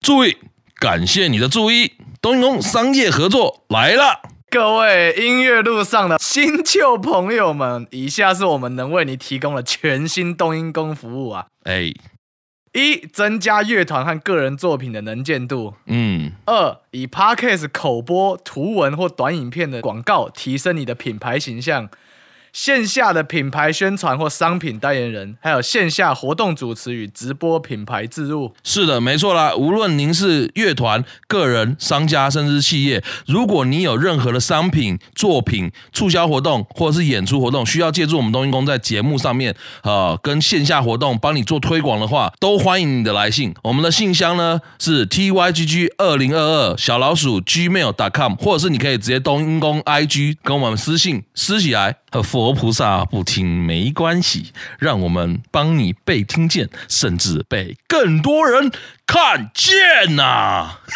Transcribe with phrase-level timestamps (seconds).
[0.00, 0.38] 注意，
[0.76, 1.92] 感谢你的注意，
[2.22, 4.22] 东音工商业合作来了。
[4.48, 11.48] 各位音乐路上的新旧朋友们，以下是我们能为你提供的全新冬阴功服务啊！
[11.64, 11.92] 哎，
[12.72, 15.74] 一、增加乐团和个人作品的能见度。
[15.84, 16.32] 嗯。
[16.46, 21.90] 二、以 Podcast 口播、图文或短影片的广告，提升你的品牌形象。
[22.52, 28.52] 线下的品牌宣传或商品代言人，还有线下活动主持与直播品牌植入。
[28.64, 29.54] 是的，没错啦。
[29.54, 43.54] 无论您是乐团、个人、商家，甚至企业，如果你有任何的商品、作品促销活动或者是演出活动，需要借助我们冬阴功在节目上面、呃，跟线下活动帮你做推广的话，都欢迎你的来信。
[43.62, 51.96] 我们的信箱呢是 tygg 二零二二小老鼠 gmail.com，或者是你可以直接冬阴功 IG 跟我们私信私起来。
[52.12, 58.72] 和佛菩萨不听没关系，让我们帮你被听见，甚至被更多人
[59.06, 60.80] 看见呐、啊！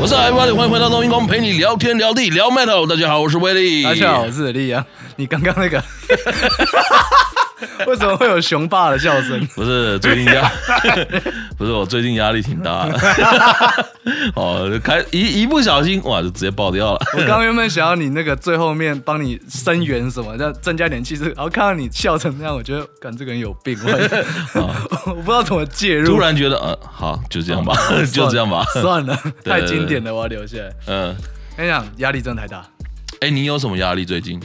[0.00, 2.86] 我是艾威利，欢迎回到冬阴功，陪你聊天聊地聊 metal。
[2.86, 3.82] 大家好，我是威利。
[3.82, 4.86] 大家好，我是李阳。
[5.16, 5.82] 你刚刚那个，
[7.86, 9.46] 为什么会有雄霸的笑声？
[9.54, 10.50] 不是最近压，
[11.56, 12.96] 不是我最近压力挺大的。
[14.34, 17.00] 哦，开一一不小心哇，就直接爆掉了。
[17.14, 23.78] 我刚刚原本想要你那个最后面帮你声援什么，要增加点气势，然后看到你笑成那样，我觉得，干这个人有病。
[23.84, 23.90] 我，
[25.06, 30.70] 我不知道怎么介入，突然觉得，呃，好，就这样吧，哦、就这样吧，算了，太经典了，我要留下来。
[30.86, 31.16] 嗯，
[31.56, 32.58] 跟你讲，压力真的太大。
[33.20, 34.40] 哎、欸，你有什么压力最近？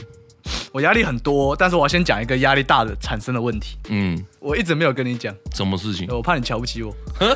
[0.72, 3.76] 我压力很多，但是我要先讲一个压力大的产生的问题。
[3.88, 6.94] 嗯，我一直没有跟你讲什么事情，我怕你瞧不起我。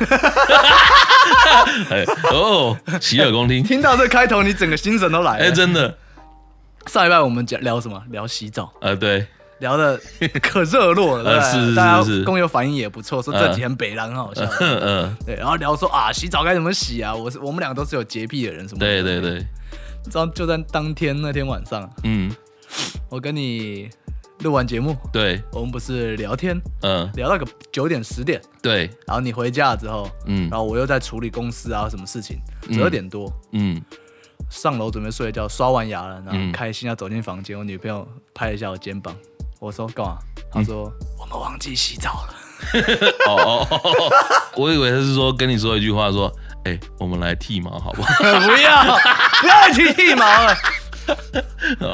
[1.89, 3.63] 哎哦，洗耳恭听。
[3.67, 5.43] 听到这开头，你整个心神都来了。
[5.43, 5.97] 哎、欸，真的。
[6.87, 8.01] 上一拜我们讲聊什么？
[8.11, 8.71] 聊洗澡。
[8.79, 9.25] 呃，对，
[9.59, 9.99] 聊的
[10.41, 14.43] 可热络了， 是，是，是，大家工友反应也不错，说这几天北狼很好笑。
[14.59, 17.13] 嗯、呃呃，对，然后聊说啊，洗澡该怎么洗啊？
[17.13, 18.79] 我是我们两个都是有洁癖的人，什么？
[18.79, 19.43] 对对对。
[20.03, 22.31] 你知道就在当天那天晚上，嗯。
[23.09, 23.89] 我跟你
[24.39, 32.39] 录完节目，对，我们不是聊天，嗯，聊到个九点十点，对，然后你回家了之后，嗯，然后我又在处理公司啊什么事情，
[32.71, 33.81] 十二点多，嗯，
[34.49, 39.15] 上楼准备睡觉，刷完牙了，然后开心要走进房间，我女朋友拍了一下我肩膀，
[39.59, 40.17] 我说干嘛？
[40.51, 42.35] 她说、嗯、我们忘记洗澡了。
[43.27, 43.81] 哦哦，
[44.55, 46.31] 我以为她是说跟你说一句话，说，
[46.65, 48.13] 哎、欸，我们来剃毛好不好？
[48.19, 48.97] 不要，
[49.41, 50.55] 不要去剃毛了。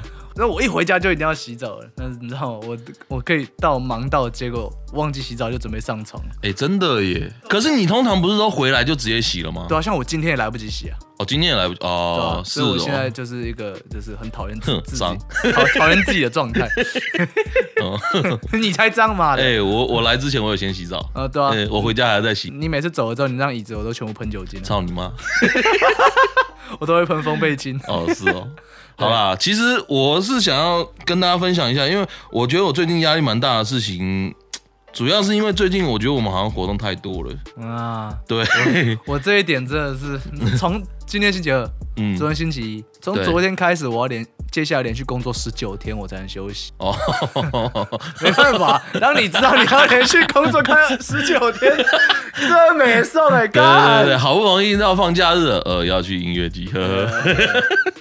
[0.42, 2.68] 那我一回家就一定要洗澡了，但是你知道吗？
[2.68, 2.78] 我
[3.10, 6.20] 我可以到忙到，结果忘记洗澡就准备上床。
[6.38, 7.32] 哎、欸，真的耶！
[7.48, 9.68] 可是你通常不是说回来就直接洗了吗？
[9.70, 10.98] 对啊，像我今天也来不及洗啊。
[11.20, 12.64] 哦，今天也来不及哦，啊、是哦。
[12.64, 14.98] 所以我现在就是一个就是很讨厌自己，
[15.54, 16.68] 讨讨厌自己的状态。
[17.80, 18.00] 哦，
[18.54, 19.36] 你才脏嘛！
[19.38, 20.98] 哎、欸，我我来之前我有先洗澡。
[21.14, 22.50] 啊、哦，对啊、欸，我回家还要再洗。
[22.50, 24.60] 你每次走了之后，你让椅子我都全部喷酒精。
[24.64, 25.14] 操你妈！
[26.80, 27.80] 我都会喷风倍精。
[27.88, 28.50] 哦，是哦。
[29.02, 34.34] 好啦，其实我是想要跟大家分享一下，因为我觉得我最近压力蛮大的事情，
[34.94, 38.14] 主要是因为最近我觉得我们好像活动太多了啊。
[38.28, 38.46] 对，
[39.08, 40.20] 我，我这一点真的是
[40.58, 41.68] 从今天星期二，
[41.98, 44.26] 嗯，昨天星期一，从昨天开始我要连。
[44.52, 46.74] 接下来连续工作十九天，我才能休息。
[46.76, 46.94] 哦，
[48.20, 51.72] 没办法，当你知道你要连续工作开十九天，
[52.34, 53.48] 真没受的。
[53.48, 57.10] 对对对，好不容易到放假日了，呃，要去音乐季，呵呵。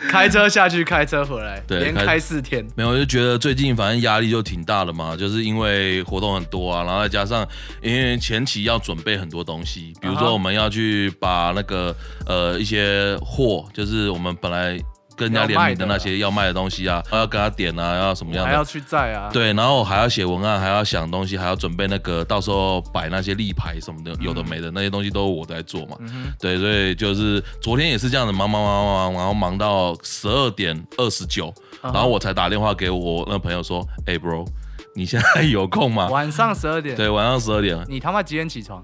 [0.10, 2.66] 开车下去，开车回来，对，连开四天。
[2.74, 7.46] 没有，我就觉得最近反正压力就挺大的嘛，就是因为活动很多啊，然后再加上
[7.82, 11.94] 因为前期要准备很多东西，比如说我们要去把那个
[12.26, 14.80] 呃一些货，就是我们本来。
[15.20, 18.48] 跟人家联名的那些要卖的东西啊，要跟他点啊，要什么样的？
[18.48, 19.28] 还要去载啊。
[19.30, 25.98] 对，然后还要写文案，还要想东西，还要准备那个到时候摆那些立牌什么的，有的没的那些东西都是我在做嘛。
[26.00, 31.52] 嗯、对，所以就是昨天也是这样子忙忙忙忙忙，然后忙到十二点二十九，
[31.82, 34.46] 然后我才打电话给我那朋友说：“哎、uh -huh.，bro，
[34.94, 36.96] 你现在有空吗？”晚上十二点。
[36.96, 37.78] 对，晚上十二点。
[37.86, 38.82] 你他妈几点起床？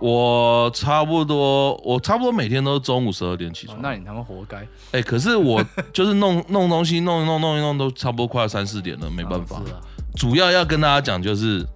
[0.00, 3.78] 我差不多，我差不多每天都中午十二点起床。
[3.78, 4.58] 哦，那你他妈活该！
[4.58, 9.60] 哎、欸，可是我 就是弄弄东西，弄一弄弄一弄都差不多快要三四点了，没办法。
[10.16, 11.66] 主要要跟大家讲就是，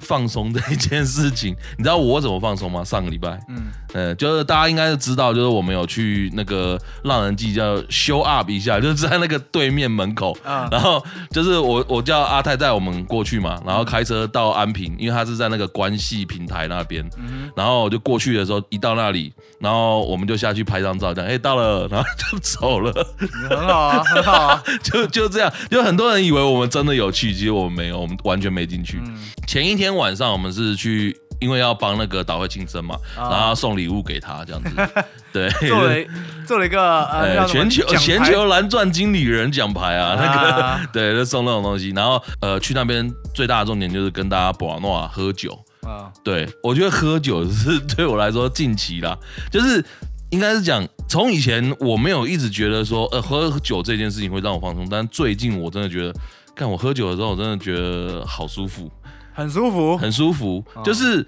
[0.00, 2.84] 放松的一件事情，你知道我怎么放松吗？
[2.84, 22.92] 上个礼拜，嗯，呃，就是大家应该是知道，就是我们有去那个浪人记叫 show up 一下，就是在那个对面门口，啊，然后就是我我叫阿泰带我们过去嘛，然后开车到安平，因为他是在那个关系平台那边，嗯，然后我就过去的时候一到那里，然后我们就下去拍张照，这样，哎，到了，然后就走了，
[23.48, 29.16] 很好啊，很好啊， 就就这样，就很多人以为我们真的有去，其实我们没有，我们完全没进去，嗯，
[29.46, 29.94] 前一天。
[29.96, 34.70] 晚上我们是去，因为要帮那个岛会庆生嘛，啊、然后送礼物给他这样子，
[35.32, 35.96] 对，做了
[36.46, 45.58] 做了一个呃全球全球蓝钻经理人奖牌啊，那个、啊、 对，就送那种东西，然后呃去那边最大的重点就是跟大家博诺瓦喝酒。
[45.86, 49.16] 啊，对我觉得喝酒是对我来说近期啦，
[49.52, 49.82] 就是
[50.30, 56.14] 应该是讲从以前我没有一直觉得说呃喝酒这件事情会让我放松，但最近我真的觉得，
[56.56, 58.90] 看我喝酒的时候，我真的觉得好舒服。
[59.36, 61.24] 很舒服，很舒服，就是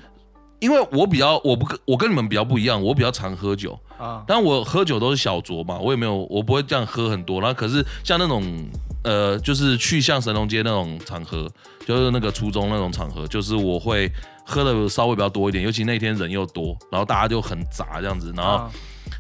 [0.61, 7.39] 因为我比较，我不跟我跟你们比较不一样，我比较常喝酒啊，但我喝酒都是小酌嘛，我也没有，我不会这样喝很多。
[7.39, 8.43] 然后可是像那种
[9.05, 11.47] 呃，就是去像神农街那种场合，
[11.87, 14.11] 就是那个初中那种场合，就是我会
[14.43, 18.69] 喝的稍微比较多一点，尤其那天人又多，然后大家就很杂这样子，然后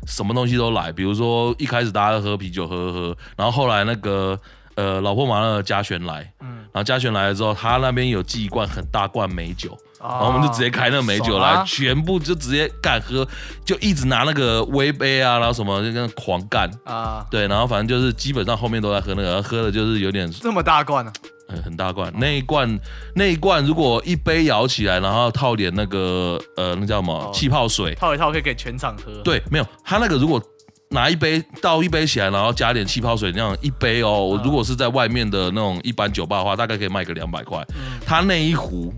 [0.06, 4.41] 什么东西都来，比如说一开始大家喝啤酒喝喝喝，然后后来那个。
[4.79, 13.27] 呃，老婆马上嘉璇来，嗯，然后嘉璇来了之后，他那边有寄一罐很大罐美酒，哦、然后我们就直接开那个美酒来，啊、全部就直接干喝，
[13.65, 16.71] 就一直拿那个微杯啊，然后什么就跟狂干。
[16.85, 22.79] 啊，对，然后反正就是基本上后面都在喝那个，喝的就是有点这么大罐呢、啊，嗯，很大罐，那一罐
[23.17, 30.41] 那一罐如果一杯摇起来，然后套点那个呃那叫什么、哦、气泡水，套一套可以给全场喝，对，没有，他那个如果。
[30.90, 34.25] 拿一杯倒一杯起来，然后加点气泡水，那样一杯哦。
[34.25, 37.62] 我如果是在外面的那种一般酒吧的话，大概可以卖个两百块。
[38.06, 38.93] 他那一壶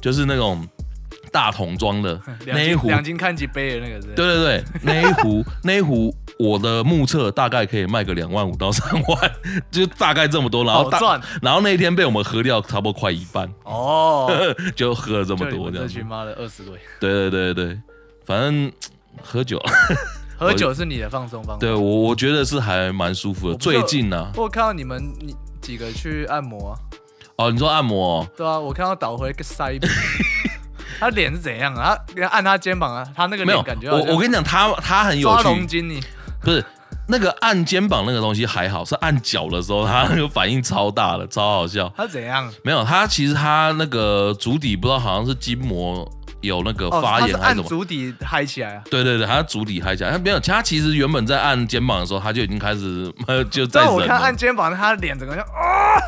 [0.00, 0.66] 就是那种
[1.32, 4.08] 大桶装的那一壶，两斤看几杯的那个是？
[4.08, 9.32] 对对对，那一壶 那一壶，我的目测大概可以卖个两万五到三万，
[9.70, 10.64] 就大概这么多。
[10.64, 14.30] 然后赚，然后那一天被我们喝掉差不多快一半哦，
[14.76, 15.86] 就喝了这么多这样。
[15.86, 16.74] 这群妈的二十对。
[17.00, 17.80] 对对对对，
[18.26, 18.70] 反正
[19.22, 19.58] 喝酒。
[20.40, 23.56] 喝酒是你的放松方法，对我我觉得是还蛮舒服的。
[23.56, 26.72] 最近呢、啊，我看到你们你几个去按摩、啊，
[27.36, 28.26] 哦，你说按摩、哦？
[28.34, 29.78] 对啊，我看到倒回个腮，
[30.98, 31.94] 他脸是怎样啊？
[32.16, 35.42] 他按他肩膀啊，他那个没有感觉我我跟你讲，他他很有趣。
[35.42, 36.00] 抓龙筋你
[36.40, 36.64] 不是
[37.06, 41.92] 那个按肩膀那个东西还好，是按脚的时候，他那个反应超大的，超好笑。
[41.94, 42.50] 他怎样？
[42.64, 46.10] 没有，他其实他那个足底不知道好像是筋膜。
[46.40, 47.68] 有那个发炎还是什么？
[47.68, 48.82] 足底嗨起来啊！
[48.90, 50.10] 对对对，他足底嗨起来。
[50.10, 53.12] 他没有，他其实原本在按肩膀的时候，他就已经开始
[53.50, 53.88] 就在。
[53.88, 56.00] 我看按肩膀，他的脸整个像啊！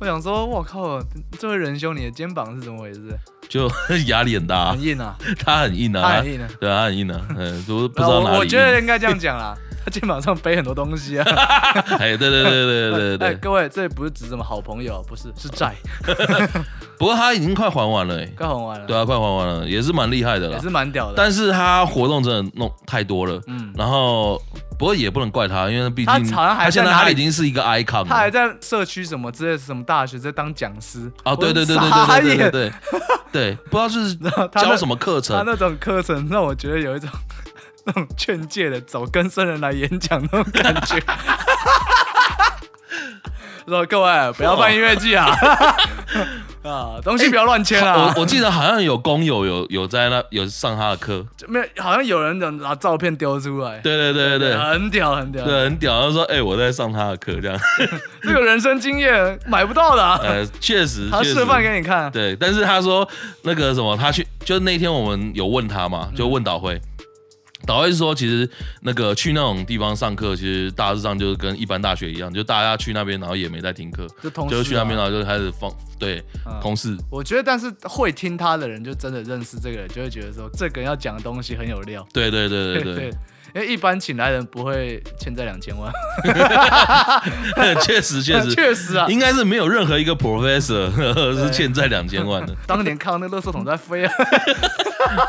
[0.00, 1.00] 我想说，我靠，
[1.38, 3.00] 这位仁兄，你的肩膀是怎么回事？
[3.48, 3.70] 就
[4.06, 5.14] 压力很大，很硬啊！
[5.44, 8.38] 他很硬啊，他很硬啊，对，他很硬啊，嗯，都不知道哪里。
[8.38, 9.54] 我觉得应该这样讲啦。
[9.84, 11.24] 他肩膀上背很多东西啊！
[12.00, 15.74] 哎，对对对对对对，哎，各位，这里不是指什么好朋友，不是，是债。
[16.98, 18.86] 不过他已经快还完了，哎，快还完了。
[18.86, 21.14] 对啊，快还完了，也是蛮厉害的了，也是蛮屌的。
[21.16, 24.40] 但是他活动真的弄太多了，嗯，然后
[24.78, 32.72] 不过也不能怪他，因为毕竟他现在他已经是一个 icon，他还在社区什么之类什么大学在当讲师啊，对对对对对对对对
[33.32, 34.14] 对，不知道是
[34.64, 37.10] 教什么课程，他那种课程让我觉得有一种。
[37.84, 41.00] 那种劝诫的，走跟生人来演讲那种感觉。
[43.66, 45.26] 说各位不要办音乐季啊！
[46.62, 48.12] 啊，东西不要乱签啊！
[48.14, 51.82] 我我记得好像有工友有有在那有上他的课，没有？
[51.82, 53.78] 好像有人能拿照片丢出来。
[53.78, 56.02] 对对对对对，很屌很屌，对很屌。
[56.02, 57.58] 他说：“哎，我在上他的课，这样。
[58.22, 60.02] ”这个人生经验买不到的。
[60.16, 62.10] 呃，确实，他示范给你看。
[62.12, 63.08] 对，但是他说
[63.44, 66.78] 那个什么，他去就那天我们有问他嘛，就问导会。
[67.66, 68.48] 导会是说，其实
[68.82, 76.96] 那个去那种地方上课，其实大致上就是跟一般大学一样，就大家去那边，然后也没在听课，就同就去那边，然后就开始放对、嗯、同事。
[77.10, 82.06] 我觉得，但是会听他的人，就真的认识这个人，就会觉得说，这个人要讲的东西很有料。
[82.12, 83.10] 对对对对对，对。
[83.54, 85.92] 因为一般请来人不会欠债两千万，
[87.82, 90.90] 确实确实 确实啊，应该是没有任何一个 professor
[91.38, 92.52] 是欠债两千万的。
[92.66, 94.12] 当年看到那个垃圾桶在飞啊！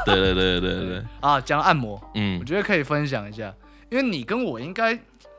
[0.06, 3.54] 对对对对对对啊，讲按摩，嗯，我觉得可以分享一下，
[3.92, 4.98] 因为你跟我应该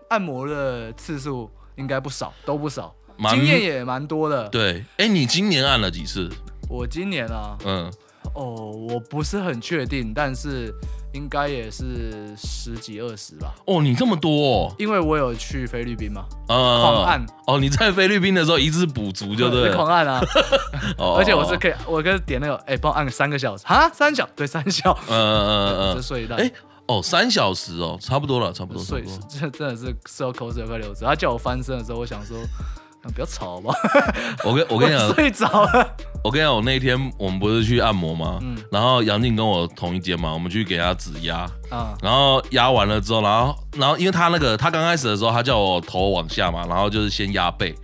[0.08, 2.94] 按摩的次数应该不少，都不少，
[3.30, 4.48] 经验也蛮多的。
[4.48, 6.30] 对，哎，你今年按了几次？
[6.68, 7.92] 我今年啊，嗯。
[8.36, 10.70] 哦，我不是很确定，但是
[11.14, 13.54] 应该也是十几二十吧。
[13.66, 14.74] 哦，你这么多哦？
[14.78, 17.26] 因为我有去菲律宾嘛，呃，狂按。
[17.46, 20.20] 哦，你在菲律宾的时候一次补足就对了，狂按啊。
[20.98, 26.52] 哦，而且我是可以，我可以点那个，哎，帮我按个三个小时啊，三小对三小，嗯嗯嗯嗯， 这睡一哎，
[26.86, 28.82] 哦，三小时哦，差不多了，差不多。
[28.82, 31.06] 睡，这真的是吃到口水都快流出。
[31.06, 32.36] 他叫我翻身的时候，我想说。
[33.12, 33.74] 不要吵吧！
[34.44, 35.96] 我跟我跟你讲，睡着了。
[36.24, 38.38] 我跟你讲，我那一天我们不是去按摩吗？
[38.42, 38.56] 嗯。
[38.70, 41.48] 然后杨静跟我同一间嘛，我们去给他指压。
[41.70, 41.96] 啊。
[42.02, 47.74] 然后压完了之后，然后然后因为他那个他刚开始的时候，他叫我头往下嘛，然后就是先压背，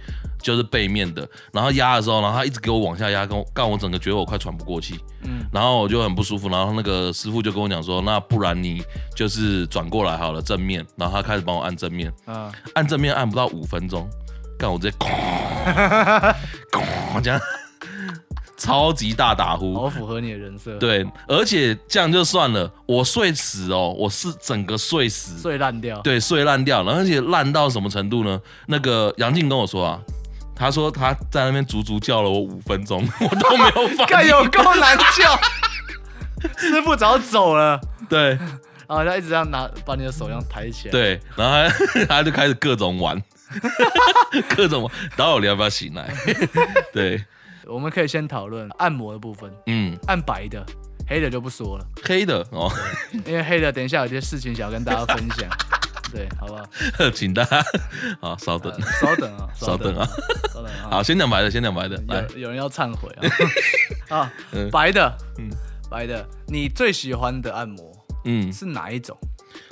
[0.42, 1.26] 就是背面的。
[1.52, 4.98] 然后压的时候，然后他一直给我往下压，跟我干我整个觉得我快喘不过气。
[5.22, 5.46] 嗯。
[5.52, 8.82] 然后我就很不舒服，然后那个师傅就跟我讲说，那不然你
[9.14, 10.84] 就是转过来好了，正面。
[10.96, 12.12] 然后他开始帮我按正面。
[12.24, 12.50] 啊。
[12.74, 14.08] 按正面按不到五分钟。
[14.62, 14.96] 干我直接
[16.70, 17.40] 哐哐这样，
[18.56, 20.78] 超级大打呼，好符合你的人设。
[20.78, 26.00] 对，而且这样就算了，我睡死哦，我是整个睡死，睡烂掉。
[26.02, 28.40] 对，睡烂掉，然后而且烂到什么程度呢？
[28.66, 29.98] 那个杨静跟我说啊，
[30.54, 35.36] 他说他在那边足足叫了我五分钟， 我都没有发看，有够难叫。
[36.56, 37.80] 师傅早走了。
[38.08, 38.38] 对，
[38.86, 40.92] 然后他一直这样拿，把你的手这样抬起来。
[40.92, 43.20] 对，然后他他就开始各种玩。
[44.56, 46.12] 各种，然后你要不要醒来？
[46.92, 47.22] 对，
[47.66, 49.50] 我们可以先讨论按摩的部分。
[49.66, 50.64] 嗯，按白的，
[51.08, 51.86] 黑的就不说了。
[52.04, 52.70] 黑的哦，
[53.26, 55.48] 因为黑的，等一下有些事情想要跟大家分享。
[56.12, 57.10] 对，好不好？
[57.14, 57.64] 请大家
[58.20, 60.06] 好，稍等，稍等啊，稍等啊，
[60.52, 60.88] 稍等啊。
[60.90, 61.96] 好，先讲白的，先讲白的。
[62.32, 63.08] 有有人要忏悔
[64.10, 64.18] 啊？
[64.18, 64.32] 啊，
[64.70, 65.48] 白的，嗯，
[65.90, 67.90] 白的，你最喜欢的按摩，
[68.26, 69.16] 嗯，是哪一种？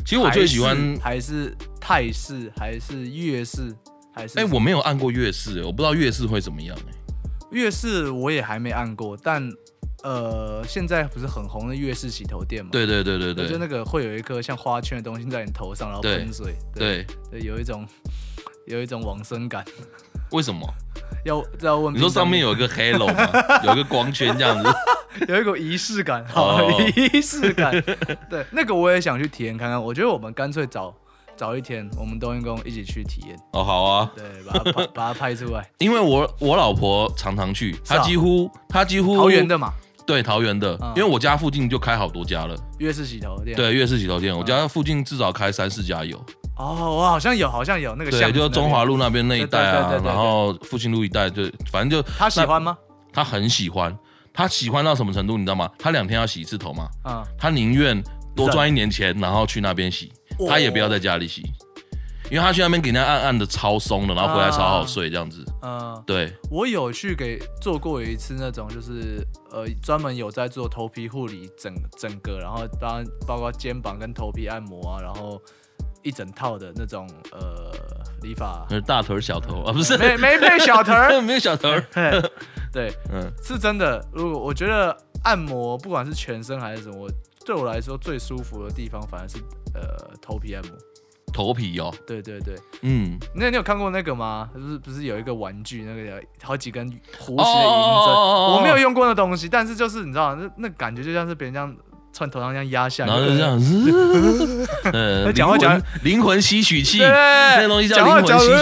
[0.07, 1.55] 其实我最喜欢还是
[1.91, 3.75] 泰式，还是粤式，
[4.15, 4.39] 还是……
[4.39, 6.79] 哎，我没有按过粤式，我不知道粤式会怎么样。
[6.89, 6.95] 哎，
[7.51, 9.51] 粤式我也还没按过，但
[10.05, 12.69] 呃，现在不是很红的粤式洗头店吗？
[12.71, 17.85] 对对对对对，就那个会有一颗像花圈的东西在你头上，然后喷水，对对，有一种
[18.69, 19.65] 有一种往生感。
[20.31, 20.65] 为什么？
[21.27, 21.93] 要要问？
[21.93, 23.29] 你说上面有一个 halo 吗？
[23.67, 24.73] 有一个光圈这样子。
[25.27, 27.73] 有一股仪式感，好仪式感。
[28.31, 29.83] 对，那个我也想去体验看看。
[29.83, 30.95] 我觉得我们干脆找
[31.41, 33.35] 找一天，我们冬阴功一起去体验。
[33.55, 34.13] 哦，好啊。
[34.15, 35.67] 对，把它拍， 把它拍出来。
[35.79, 39.73] 因为我我老婆常常去，她几乎她几乎桃园的嘛。
[40.07, 42.55] 对，桃园的，因为我家附近就开好多家了。
[42.79, 43.57] 粤式洗头店。
[43.57, 46.19] 对，粤式洗头店，我家附近至少开三四家有。
[46.59, 48.11] 哦，我好像有，好像有那个。
[48.11, 52.07] 对，就中华路那边那一带啊，然后复兴路一带，就反正就。
[52.19, 52.77] 他喜欢吗？
[53.15, 53.97] 他很喜欢。
[54.35, 55.71] 他喜欢到什么程度，你知道吗？
[55.79, 56.87] 他两天要洗一次头嘛？
[57.03, 58.03] 啊，他宁愿
[58.37, 60.13] 多赚一年钱，然后去那边洗，
[60.49, 61.43] 他也不要在家里洗，
[62.31, 65.45] 因为他去那边给人家按按的超松的，然后回来超好睡这样子。
[65.63, 66.33] 嗯，对。
[66.51, 75.41] 我有去给做过一次那种，就是呃专门有在做头皮护理，整整个，然后当然包括肩膀跟头皮按摩啊，然后
[76.03, 77.73] 一整套的那种呃
[78.23, 78.65] 理发。
[78.71, 81.69] 那是大头小头啊，不是没没配小头，没有小头。
[82.73, 84.01] 对，嗯，是真的。
[84.13, 87.11] 如果我觉得按摩，不管是全身还是什么，
[87.45, 89.39] 对我来说最舒服的地方，反而是
[89.75, 89.81] 呃
[90.21, 90.73] 头皮按摩。
[91.33, 94.51] 头皮哦，对对对，嗯，那你有看过那个吗？
[94.53, 97.45] 不是不是有一个玩具，那个有好几根弧形的银
[98.05, 98.15] 针，
[98.53, 101.73] 我没有用过那东西，但是就是你知道，那那感觉就像是别人这样
[102.13, 108.53] 从头上这样压下来，然后就这样子，呃， 讲话讲灵魂吸取器，那个东西叫灵魂吸取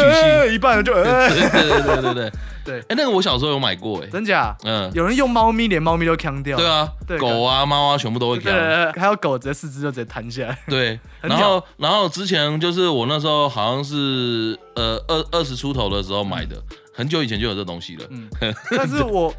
[0.51, 2.33] 器，一半就，对对对对对。
[2.69, 4.55] 对，哎，那个我小时候有买过，哎，真假？
[4.63, 6.55] 嗯，有人用猫咪，连猫咪都锵掉。
[6.59, 8.43] 对啊，狗啊、猫啊，全部都会锵。
[8.43, 10.59] 对，还有狗，直接四肢就直接弹下来。
[10.69, 18.05] 对，然后，然后之前就是我那时候好像是呃二二十出头的时候买的，很久以前就有这东西了。
[18.11, 18.29] 嗯，
[18.77, 19.33] 但是我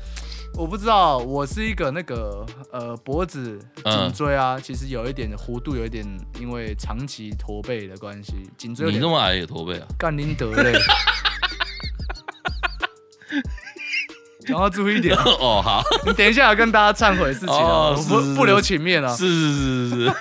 [0.56, 6.04] 我不知道，我是一个那个呃脖子颈椎啊，其实有一点弧度，有一点
[6.40, 8.92] 因为长期驼背的关系，颈椎。
[8.92, 9.86] 你那么矮也驼背啊？
[10.00, 10.74] 干林德嘞。
[14.50, 15.16] 然后注意一点。
[15.40, 20.14] 哦，好，你等一下要跟大家忏悔事情啊，不不留情面啊，是是是是是，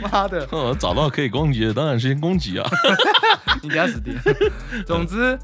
[0.02, 0.46] 妈的，
[0.78, 2.68] 找到可以攻击的，当然先攻击啊，
[3.62, 4.14] 你等下死定。
[4.86, 5.38] 总之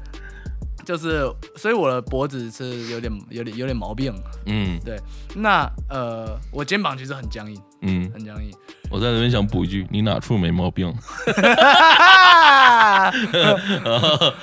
[0.85, 1.23] 就是，
[1.55, 4.13] 所以我的脖子是有点有点有点毛病，
[4.45, 4.99] 嗯，对，
[5.35, 8.51] 那呃，我肩膀其实很僵硬，嗯，很僵硬。
[8.89, 10.87] 我在这边想补一句，你哪处没毛病？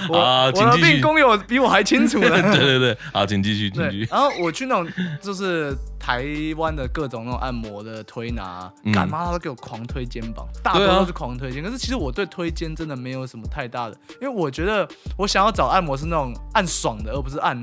[0.09, 2.29] 我我的病工友比我还清楚呢。
[2.53, 4.09] 对 对对，好，请继续，继续。
[4.11, 4.89] 然后我去那种
[5.23, 6.25] 就是台
[6.57, 11.63] 湾的各种那种按摩的推拿，干嘛他都给我狂推肩膀，大多都是狂推肩。
[11.63, 17.57] 可是其实我对推肩真的没有什么太大的，因为我觉得我想要找按摩是那种按爽的，而不是按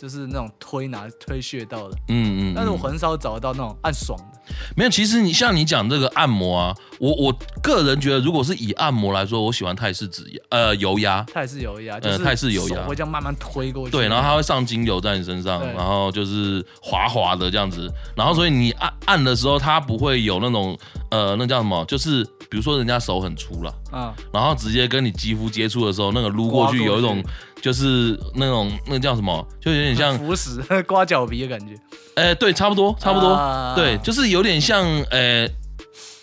[0.00, 4.40] 就是那种推拿推穴道的，嗯嗯，但是我很少找到那种按爽的。
[4.74, 20.76] 没有，其实你像你讲这个按摩啊，我我个人觉得，如果是以按摩来说，我喜欢泰式指压，呃，油压，泰式油压，呃，泰式油压，会这样慢慢推过去，对，然后它会上精油在你身上，然后就是滑滑的这样子，然后所以你按按的时候，它不会有那种，
[21.10, 26.82] 呃，那叫什么，就是比如说人家手很粗了，嗯，然后直接跟你肌肤接触的时候，那个撸过去。
[26.82, 27.22] 有一种。
[27.60, 31.74] 就是那种那个叫什么，就有点像腐蚀 刮脚皮的感觉。
[32.14, 35.54] 哎、欸，对，差不多，差不多，啊、对，就是有点像，哎、欸，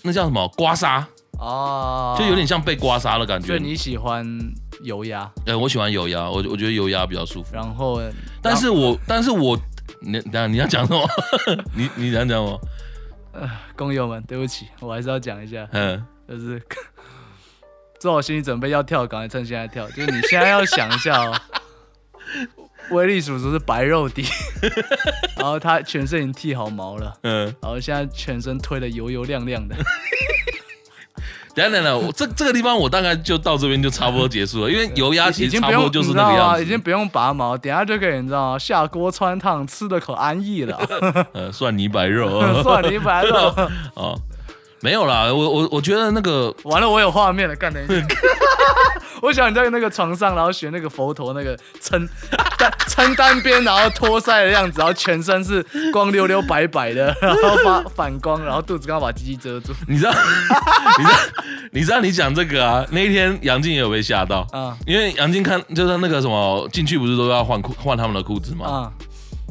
[0.03, 1.03] 那叫什么刮痧
[1.39, 3.47] 哦，就有点像被刮痧的感觉。
[3.47, 4.25] 所以你喜欢
[4.83, 5.21] 油压？
[5.45, 7.49] 哎、欸，我喜欢油压，我我觉得油压比较舒服。
[7.53, 8.01] 然后，
[8.41, 9.57] 但是我，但是我，
[10.01, 11.07] 你等下你要讲什么？
[11.73, 12.61] 你你想讲什么？
[13.33, 16.61] 呃，工友们，对不起，我还是要讲一下，嗯，就是。
[17.99, 19.87] 做好心理准备要跳，赶快趁现在跳。
[19.89, 21.33] 就是你现在要想一下哦，
[22.91, 24.25] 威力叔叔是白肉底，
[25.37, 29.75] 然后他全身已经剃好毛了，嗯，然后现在全身推的油油亮亮的。
[31.55, 40.77] 等等等下，我这这个地方我大概就到这边就差不多结束了， 因为油压其实差不多就是那个样子，已经不用拔毛，等下就可以你知道吗下锅穿烫，吃的可安逸了。
[41.33, 43.35] 呃，蒜泥白肉，蒜泥白肉，
[43.95, 44.15] 哦。
[44.81, 47.81] 没有啦，我我我觉得那个完了，我有画面了，干的。
[49.19, 52.07] 我想你在那个床上，然后学那个佛陀那个撑
[52.59, 59.73] 单撑单边，然后托腮的样子，然后全身是光溜溜白白的， 然后发反光，然后肚子刚好把鸡鸡遮住。
[59.87, 60.11] 你知道？
[60.99, 61.17] 你知道？
[61.71, 61.99] 你知道？
[61.99, 62.85] 你讲这个啊？
[62.91, 68.67] 那一天杨静也有被吓到啊，因为杨静看就是那个什么进去不是都要换裤换他们的裤子吗？
[68.67, 68.91] 啊。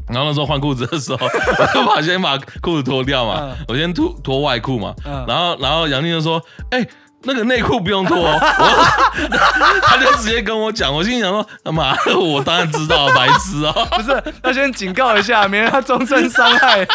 [0.08, 6.88] 然后那时候换裤子的时候， 我就把先把裤子脱掉嘛，嗯、我先脱脱外裤嘛，嗯、然后然后杨静就说：“哎、欸，
[7.22, 8.38] 那个内裤不用脱。”我
[9.82, 16.86] 他就直接跟我讲，我心里想说：“他妈，我当然知道，白痴啊、喔！”不是，他先警告一下，免得他终身伤害。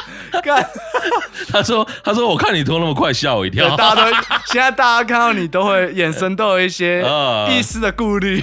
[0.44, 0.65] 干，
[1.51, 4.12] 他说：“他说我看你脱那么快，吓我一跳。”大家都
[4.46, 7.06] 现在大家看到你都会眼神都有一些
[7.50, 8.41] 一丝的顾虑。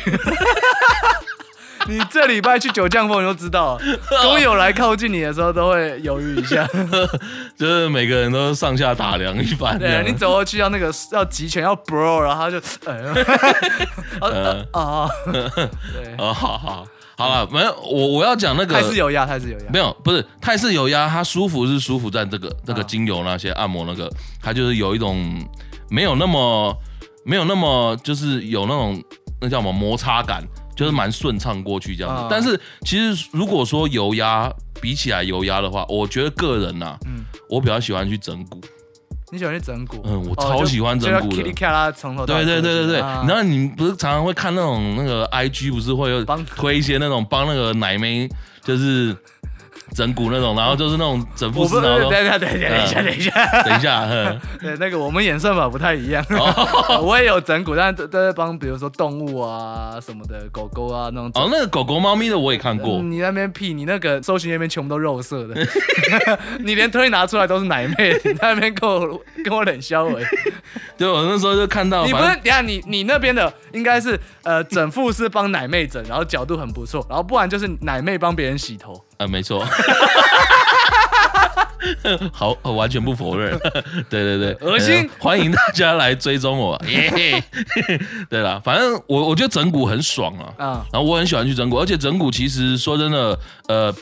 [1.86, 3.78] 你这礼拜去九降风，你就知道，
[4.22, 6.66] 工友来靠近你的时候都会犹豫一下，
[7.56, 9.78] 就是每个人都上下打量一番。
[9.78, 12.60] 对，你走过去要那个要集权要 bro，然后他就，
[14.20, 24.10] 呃，啊，对，好好好了，没有，我我要讲那个泰式油压，泰式油压，没有，不是泰式油压，它舒服是舒服在这个这个精油那些按摩那个，
[24.42, 25.24] 它就是有一种
[25.90, 26.76] 没有那么
[27.24, 29.02] 没有那么就是有那种
[29.40, 30.42] 那叫什么摩擦感。
[30.78, 34.48] 就是蛮顺畅过去这样子，但是其实如果说油压
[34.80, 38.60] 比起来油压的话，我觉得个人呐，嗯，我比较喜欢去整骨。
[39.32, 40.00] 你喜欢去整骨？
[40.04, 41.42] 嗯，我超喜欢整骨的。
[42.24, 48.28] 对对对对对，然后你不是常常会看那种那个 IG 不是会有推一些那种帮那个奶妹
[48.62, 49.16] 就是。
[49.94, 56.24] 整蛊那种，然后就是那种整复式，然后等一下，等一下，等一下，等一下，等一下， 对，那个我们演算法不太一样，
[57.02, 61.30] 我也有整蛊，但都都在帮，比如说动物啊什么的，狗狗啊那种。
[61.34, 63.00] 哦，那个狗狗、猫咪的我也看过。
[63.00, 65.54] 你那边屁，你那个搜寻那边全部都肉色的，
[66.60, 70.22] 你连推拿出来都是奶妹，你在那边跟我跟我冷笑哎。
[70.96, 72.04] 对，我那时候就看到。
[72.04, 78.94] 你不是，等下你你那边的应该是呃整复是帮奶妹整，然后角度很不错，然后不然就是奶妹帮别人洗头。
[79.18, 79.64] 呃，没错。
[82.32, 83.58] 好，完全不否认。
[84.10, 85.08] 对对对，恶心！
[85.18, 86.80] 欢迎大家来追踪我。
[86.86, 87.42] 耶
[88.28, 90.52] 对了，反正我我觉得整蛊很爽啊。
[90.58, 90.86] 啊。
[90.92, 93.94] 然后我很喜欢去整蛊，而且整蛊其实说真的，呃，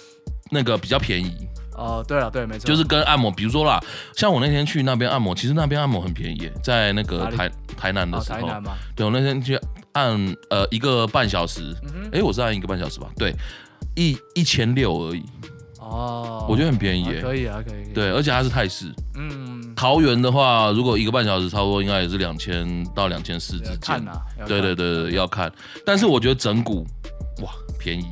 [0.50, 1.34] 那个比较便宜。
[1.76, 2.66] 哦，对了，对，没错。
[2.66, 3.78] 就是跟按摩，比如说啦，
[4.16, 8.40] 像我那天去那边按摩，其实那边按摩很便宜，在那个台台南的时候。
[8.40, 8.74] 台南吗？
[8.96, 9.58] 对，我那天去
[9.92, 11.74] 按呃一个半小时，
[12.12, 13.08] 哎，我是按一个半小时吧？
[13.16, 13.34] 对。
[13.96, 15.24] 一一千六而已
[15.80, 17.92] 哦，我觉得很便宜耶，可以啊，可以。
[17.94, 18.92] 对，而且它是泰式。
[19.14, 23.78] 嗯，桃园的话，如果一个半小时，差不多应该也是两千到两千四之间。
[23.80, 25.50] 看啊，对对对对，要看。
[25.84, 26.82] 但是我觉得整蛊，
[27.42, 28.06] 哇，便宜。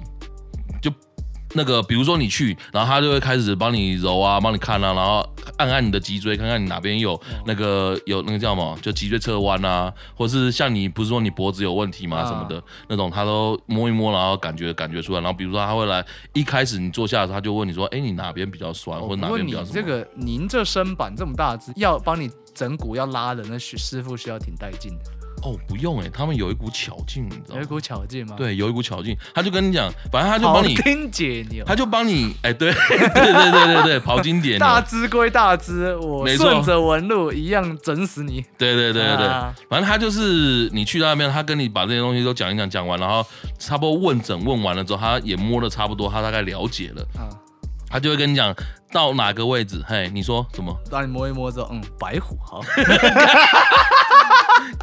[1.54, 12.24] 那个，比如说你去，然后他就会开始帮你揉啊，帮你看啊，然后按按你的脊椎，看看你哪边有那个有那个叫什么，就脊椎侧弯啊，或是像你不是说你脖子有问题吗？
[12.26, 15.20] 什么的那种，他都摸一摸，然后感觉感觉出来。
[15.20, 19.70] 然后比如说他会来，一开始你坐下的时候，他就问你说，哎，你哪边比较酸，或者哪边比较什么？
[19.72, 25.23] 这个您这身板这么大只，要帮你整骨要拉的，那师傅需要挺带劲的。
[25.44, 27.56] 哦，不用哎，他们有一股巧劲，你知道吗？
[27.56, 28.34] 有一股巧劲吗？
[28.34, 38.42] 对，有一股巧劲，他就跟你讲，反正他就帮你听解牛，他就帮你，哎，对，对对对对对，庖丁解牛，大只归大只，我顺着纹路一样整死你。
[38.56, 39.28] 对对对对对，
[39.68, 43.22] 反正他就是你去到那边，他跟你把这些东西都讲一讲，讲完，然后
[43.58, 47.06] 差不多问诊问完了之后，他也摸的差不多，他大概了解了，
[47.94, 48.52] 他就会跟你讲
[48.92, 50.76] 到哪个位置，嘿，你说什么？
[50.90, 52.60] 让你摸一摸之后，嗯，白虎好。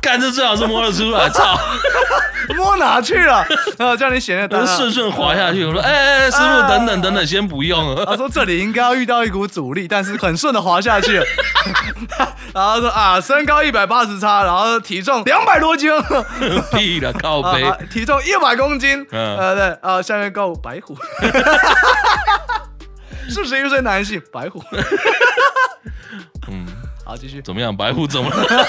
[0.02, 1.60] 干这最好是摸得出来，操！
[2.56, 3.46] 摸哪去了？
[3.78, 5.66] 然后叫你写那单，顺顺滑下去。
[5.66, 7.94] 我说，哎哎哎，师傅，等等等等，先不用。
[8.06, 11.22] 他说这里应该要遇到一股阻力，但是很顺的滑下去。
[12.56, 15.92] 然后说啊，身高一百八十差，然后体重两百多斤，
[16.72, 19.06] 屁了靠背，体重一百公斤。
[19.12, 20.96] 呃对，啊下面告白虎，
[23.32, 24.62] 四十一岁男性， 白虎。
[26.50, 26.66] 嗯。
[27.04, 27.42] 好，继续。
[27.42, 27.76] 怎么样？
[27.76, 28.46] 白虎怎么了？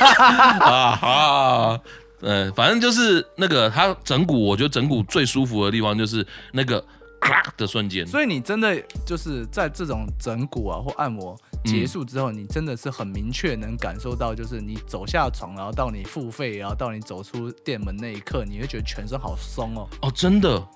[0.64, 1.81] 啊哈，
[2.22, 6.83] 呃，反正就是那个他整蛊，我觉得整蛊最舒服的地方就是那个
[7.20, 8.07] 咔的瞬间。
[8.07, 19.87] 所以你真的就是在这种整骨啊或按摩结束之后，嗯、你真的是很明确能感受到，就是你走下床，然后到你付费，然后到你走出店门那一刻，你会觉得全身好松哦。
[20.01, 20.66] 哦，真的，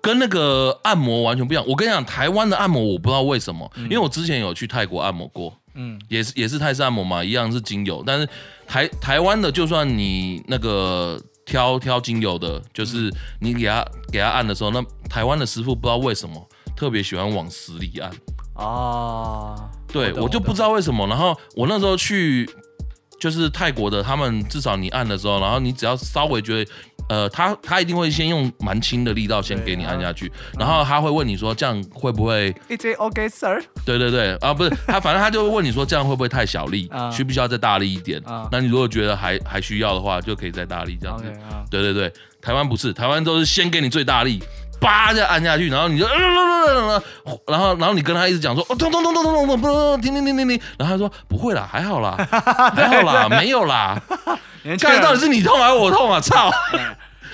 [0.00, 1.64] 跟那个按摩完全不一样。
[1.66, 5.52] 我跟你讲，台湾的按摩我不知道为什么，嗯、因为我之前有去泰国按摩过。
[5.80, 8.28] 嗯，也是也是泰式按摩嘛，一样是精油，但是
[8.66, 18.10] 台台湾的，就算你那个挑挑精油的，就是你给他给他按的时候，那台湾的师傅不知道为什么特别喜欢往死里按
[18.54, 21.06] 啊，对，我就不知道为什么。
[21.06, 22.50] 然后我那时候去
[23.18, 26.70] 就是泰国的，他们至少你按的时候，然后你只要稍微觉得。
[27.08, 33.64] 呃，他他一定会先用蛮轻的力道先给你按下去，然后他会问你说这样会不会？Is it okay, sir？
[33.82, 38.22] 对对对，啊不是，他反正他就会问你说这样会不会太小力， 需不需要再大力一点？
[38.52, 41.24] 那你如果觉得还还需要的话，就可以再大力这样子。
[41.70, 44.42] 对对对，台湾不是，台湾都是先给你最大力，
[44.80, 46.06] 叭就按下去，然后你就，
[47.46, 52.16] 然后然后你跟他一直讲说，哦痛痛痛痛痛痛痛，停停停停停，然后他说不会啦，还好啦，
[52.74, 54.00] 还好啦，没有啦。
[54.80, 56.20] 看到底是你痛还是我痛啊？
[56.20, 56.50] 操！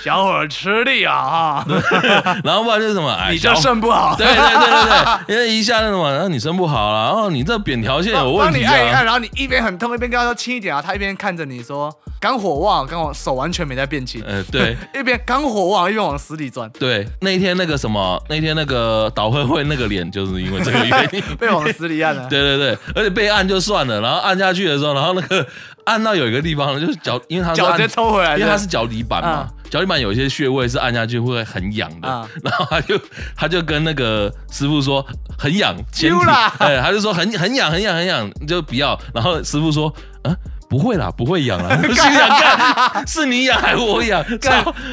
[0.04, 1.66] 小伙吃力啊哈，
[2.44, 4.14] 然后不然就是什么，你就肾不好。
[4.14, 8.52] 对对对对对，因为一下那什么，然后你肾不好了，然后你这扁条线有问题。
[8.52, 11.90] 帮你按一按，然后你一边很痛，一边跟他说轻一点啊，他一边看着你说
[12.20, 14.22] 肝火旺，刚我手完全没在变轻。
[14.26, 16.68] 呃，对， 一边肝火旺，一边往死里钻。
[16.78, 22.28] 对，那一天那个什么，那天那个导会会那个脸，就是因为这个原因 被往死里按 了。
[22.28, 25.46] 对对对，而且被按就算了，然后按下去的时候，然后那个
[25.84, 29.48] 按到有一个地方就是脚，因为他脚直接抽回来，因为他是脚底板嘛。
[29.74, 33.00] 脚底板有一些穴位是按下去会很痒的，啊、然后他就
[33.34, 35.04] 他就跟那个师傅说
[35.36, 38.96] 很痒，丢啦，哎，他就说很很痒很痒很痒，就不要。
[39.12, 40.30] 然后师傅说，啊。
[40.66, 41.76] 不会啦，不会痒啦。
[41.82, 44.24] 心想干，是你痒还是我痒？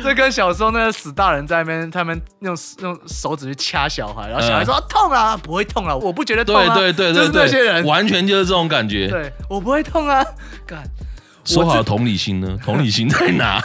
[0.03, 6.75] 这跟小时候那个死大人在那边，他们用用手指去掐小孩，然后小孩说、嗯、痛啊，不会痛啊，我不觉得痛啊。
[6.75, 9.07] 对对对对对，这些人完全就是这种感觉。
[9.07, 10.23] 对，我不会痛啊，
[10.67, 10.83] 干。
[11.43, 12.57] 说好同理心呢？
[12.63, 13.59] 同理心在哪？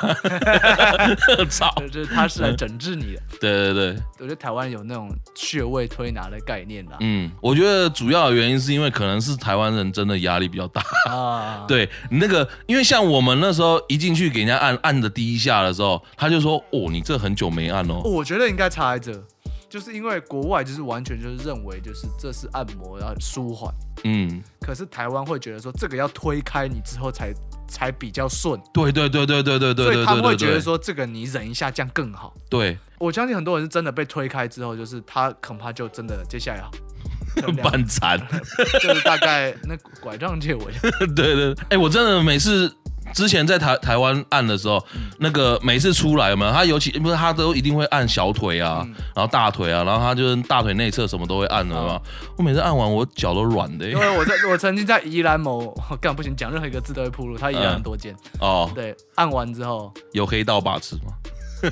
[1.51, 1.73] 操！
[1.91, 3.23] 就是他是来整治你的。
[3.41, 6.97] 对对对，我觉得台湾有那种穴位推拿的概念啦。
[7.01, 11.65] 嗯，我觉得主要的原因是因为可能是台湾人真的压力比较大啊。
[11.69, 19.23] 对，那个，因为像我们那时候一进去给人家按按的第一下的时候，他就说：“哦，你这很久没按哦。”我觉得应该差在这，
[19.69, 23.73] 就是因为国外就是完全就是认为就是这是按摩要舒缓，
[24.05, 27.33] 嗯，可是台湾会觉得说这个要推开你之后才。
[27.69, 32.35] 才比较顺，对对对对对对对，所以他们会觉得说这个你忍一下这样更好。
[32.49, 36.71] 对，我相信很多人是真的被推开之后，就是他恐怕就真的接下来啊，
[37.63, 38.19] 半残，
[38.81, 40.81] 就是大概那拐杖借我一下。
[41.15, 42.75] 对对，哎、欸，我真的每次。
[43.15, 46.53] 之前在台台湾按的时候，嗯、那个每次出来有没有？
[46.53, 52.01] 他尤其不是他都一定会按小腿啊，嗯、然后大腿啊，然后他就是大腿内侧什么都会按的嘛。
[52.05, 53.91] 嗯、我每次按完我脚都软的、欸。
[53.91, 57.37] 因为我在我曾经在宜兰某， 干不行，讲任何一个字都会暴露。
[57.39, 61.13] 他宜兰很多间、嗯、哦，对，按完之后有黑道把持吗？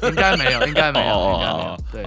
[0.03, 1.77] 应该没有，应该没有，应该没有。
[1.93, 2.07] 对，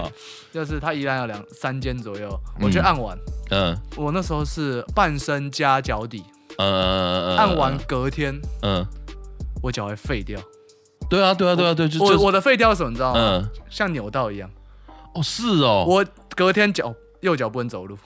[0.52, 2.28] 就是他宜兰有两三间左右，
[2.60, 3.16] 我去按完，
[3.50, 6.24] 嗯，我那时候是半身加脚底，
[6.58, 8.84] 嗯嗯嗯，按完隔天，嗯。
[9.62, 10.40] 我脚会废掉，
[11.08, 13.20] 对啊，对啊，对啊，对，就我我的废掉是什么，你知道吗？
[13.20, 14.48] 嗯，像扭到一样。
[15.14, 15.84] 哦，是哦。
[15.88, 16.04] 我
[16.36, 17.96] 隔天脚右脚不能走路，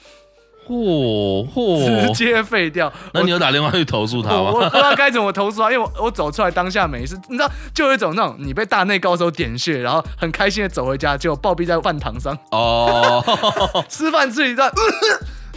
[0.66, 2.90] 嚯嚯，直接废掉。
[3.12, 4.52] 那你有打电话去投诉他吗？
[4.52, 12.36] 我不知道该怎么投诉他，因为我 我走出来当下没事，你知道，就有一种那种你被大内高手点穴，然后很开心的走回家，就暴毙在饭堂上。
[12.52, 13.22] 哦，
[13.90, 14.54] 吃饭吃一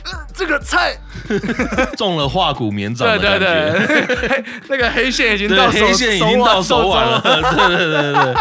[0.06, 0.16] 顿。
[0.34, 0.96] 这个菜。
[1.98, 4.06] 中了化骨绵掌的感觉，对。
[4.08, 8.36] 对对，那个黑线已经到手，黑线已经到手腕了，对对对对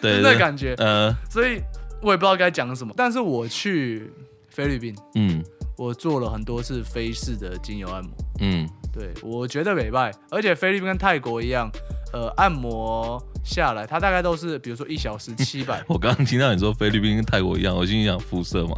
[0.00, 1.60] 对， 那感觉，嗯，所以
[2.00, 2.94] 我也不知道该讲什么。
[2.96, 4.08] 但是我去
[4.48, 5.42] 菲律宾，嗯，
[5.76, 11.68] 我做了很多次菲式的精油按摩，嗯，对，我觉得美拜，而且菲律宾跟泰国一样，
[12.12, 15.82] 呃，按摩下来，它大概都是，比如说一小时七百。
[15.88, 18.76] 我刚刚听到你说菲律宾跟泰国一样，我心里想肤色嘛。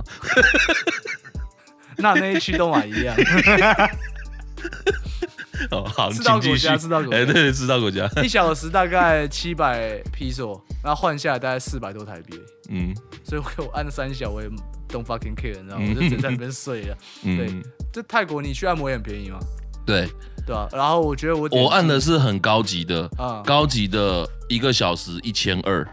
[2.00, 3.16] 那那一区都买一样。
[5.70, 12.40] 哦，好，赤道国家，知道国家，哎，对，知道国家， 一小时大概七百披索，然后换下来大概四百多台币。
[12.70, 14.48] 嗯，所以我按三小，我也
[14.88, 15.86] don't fucking care，你知道吗？
[15.90, 16.96] 我就只在那边睡了。
[17.22, 17.52] 对，
[17.92, 19.38] 这泰国你去按摩也很便宜吗？
[19.84, 20.08] 对，
[20.46, 20.66] 对啊。
[20.72, 23.10] 然后我觉得我我按的是很高级的，
[23.44, 25.86] 高级的一个小时一千二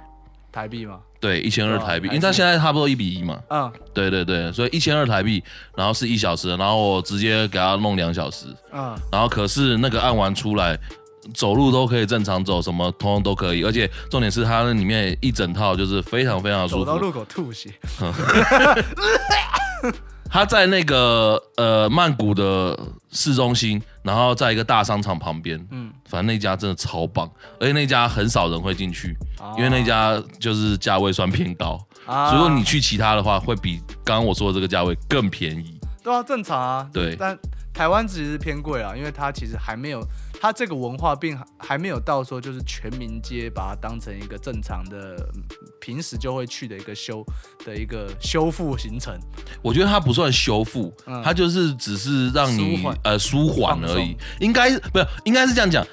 [0.52, 1.00] 台币吗？
[1.20, 3.40] 对，一千二台币，因为它现在差不多一比一嘛。
[3.50, 5.44] 嗯，对对对，所以一千二台币，
[5.76, 8.46] 然后是一小时，然后我直接给他弄两小时。
[8.72, 10.78] 嗯，然后可是那个按完出来，
[11.34, 16.86] 走路都可以正常走，什么通通都可以，而且重点是它那里面一整套就是非常非常舒服。
[16.86, 17.72] 走到路口吐血。
[20.30, 22.78] 他在那个呃曼谷的
[23.12, 35.80] 市中心，然后在一个大商场旁边，嗯，反正那家真的超棒，而且那家很少人会进去，啊、因为那家就是价位算偏高，啊、如果你去其他的话，会比刚刚我说的这个价位更便宜。
[36.04, 36.88] 对啊，正常啊。
[36.94, 37.38] 对，但
[37.74, 40.02] 台湾其实是偏贵啊，因为它其实还没有。
[40.40, 45.18] 它这个文化病还没有到说，就是全民皆把它当成一个正常的、
[45.82, 47.26] 平时就会去的一个修
[47.66, 49.18] 的一个修复行程。
[49.62, 54.16] 我觉得它不算修复，它就是只是让你呃舒缓而已。
[54.40, 55.86] 应该不是，应该是这样讲。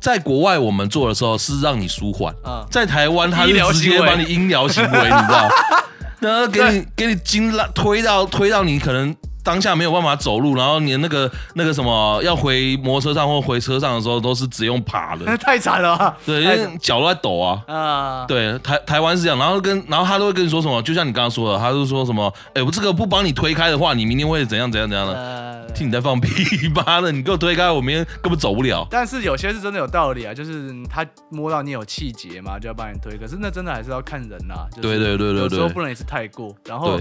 [0.00, 2.34] 在国外我们做的时候是让你舒缓，
[2.70, 5.48] 在台湾他是直接把你医疗行为，你知道？
[6.20, 9.14] 然后给你给你筋拉推到推到你可能。
[9.42, 16.16] 当下没有办法走路，然后你那个那个什么要回摩托车上或回车上的时候，都是只用爬的， 太惨了吧。
[16.26, 17.62] 对，因为脚都在抖啊。
[17.66, 25.66] 啊，对，台台湾是这样，然后跟然后他都会跟你说什么，就像你刚刚说的，他就说什么，哎，我这个不帮你推开的话，你明天会怎样怎样怎样的？
[25.74, 28.86] 听你在放屁吧的，你给我推开，我明天根本走不了。
[28.90, 33.16] 但是有些是真的有道理啊，就是他摸到你有气节嘛，就要帮你推。
[33.16, 34.66] 可是那真的还是要看人呐。
[34.80, 36.98] 对对对对对，有时候不能也是太过，然后。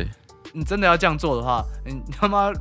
[0.54, 2.52] 你真的要这样做的话，你他妈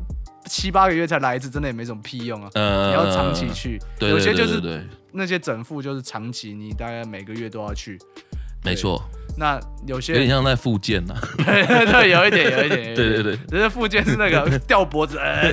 [0.46, 2.50] 七八个月才来一次，真的也没什么屁用啊！
[2.54, 7.98] 嗯，你要长期去，有些就是那些整副就是长期，你大概每个月都要去。
[8.64, 9.02] 没错。
[9.38, 15.18] 那有些有点像在复健呐，对 对，有一点，有一点，对对对，只是复健是那个吊脖子，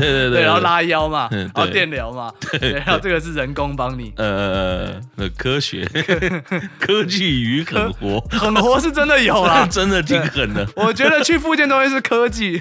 [0.00, 5.84] 对对，然后拉腰嘛，然后电疗嘛，对，然后这个是人工帮你，呃呃，科学，
[6.78, 10.66] 科技与狠活，狠活是真的有啦， 真的挺狠的。
[10.76, 12.60] 我觉得去复健中心是科技，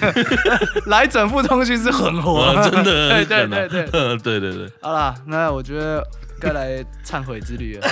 [0.87, 4.67] 来整复中心是狠活，真的，对对对对，对对对。
[4.81, 6.01] 好啦，那我觉得。
[6.41, 7.87] 该来忏悔之旅了，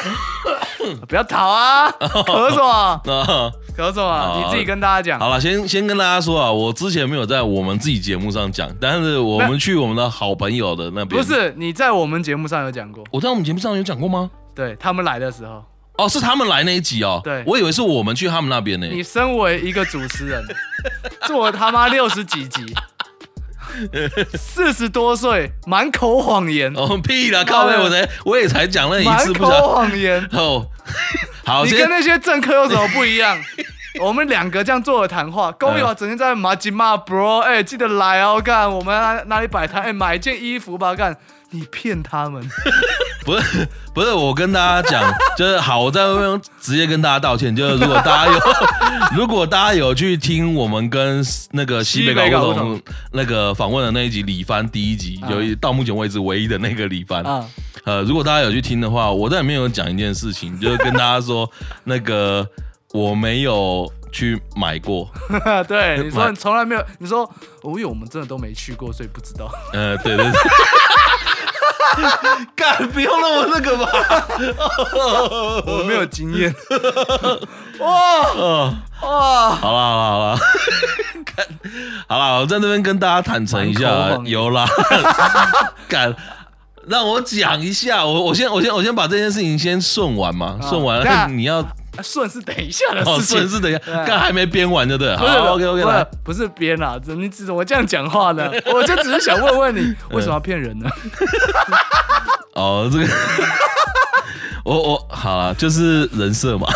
[1.07, 1.88] 不要逃啊！
[1.99, 3.01] 咳什么？
[3.77, 4.41] 咳什么？
[4.43, 5.19] 你自己跟大家讲。
[5.19, 11.09] 好了，先先跟大家说啊，我之前没有在我们自己节目上讲，但是我们去我们的好朋友的那边。
[11.09, 13.03] 不是你在我们节目上有讲过？
[13.12, 14.31] 我在我们节目上有讲过吗？
[14.55, 15.63] 对他们来的时候。
[15.97, 17.21] 哦，是他们来那一集哦。
[17.23, 18.88] 对，我以为是我们去他们那边呢。
[18.88, 20.41] 你身为一个主持人，
[21.27, 22.73] 做他妈六十几集。
[24.38, 26.73] 四十多岁，满口谎言。
[26.73, 30.27] 哦屁了，靠背，我才我也才讲了一次，满口谎言。
[30.32, 30.67] 哦，
[31.45, 33.38] 好，你跟那些政客有什么不一样？
[34.01, 39.82] 我们两个这样做的谈话，公友整天在骂鸡骂 bro，哎，记得来哦，干，我们哪哪里摆摊？
[39.82, 41.17] 哎，买一件衣服吧，干。
[41.51, 42.47] 你骗他们？
[43.29, 48.39] 不是不是，我跟大家讲，就是好，我在这边直接跟大家道歉，就是如果大家有，
[49.15, 57.23] 如果大家有去听我们跟那个西北搞不懂那个访问的那一集李帆第一集，有一到目前为止唯一的那个李帆，
[57.83, 61.47] 呃，如果大家有去听的话，我在里面有讲一件事情，就是跟大家说，
[61.83, 62.47] 那个
[62.93, 65.07] 我没有去买过，
[65.67, 67.29] 对， 你说你从来没有，你说
[67.61, 70.33] 我以为我们真的都没去过，所以不知道，呃，对对对。
[72.56, 73.88] 干，不用那么那个吧，
[75.65, 76.54] 我没有经验。
[77.80, 77.88] 哇
[79.02, 80.39] 哇，好了好了好了，
[81.25, 81.45] 干，
[82.08, 83.89] 好了，我在这边跟大家坦诚一下，
[84.25, 84.67] 有啦。
[85.88, 86.13] 干，
[86.87, 91.65] 让我讲一下，我我先我先我先把这件事情先顺完嘛，顺完了你要。
[92.01, 95.13] 顺是等一下的事情，顺是等一下，刚还没编完，对不对？
[95.17, 98.49] 好，OK OK，来，不是编啊，怎么你怎么这样讲话呢？
[98.73, 100.89] 我就只是想问问你， 为什么要骗人呢？
[102.55, 103.05] 哦，这个，
[104.63, 106.69] 我我好了，就是人设嘛。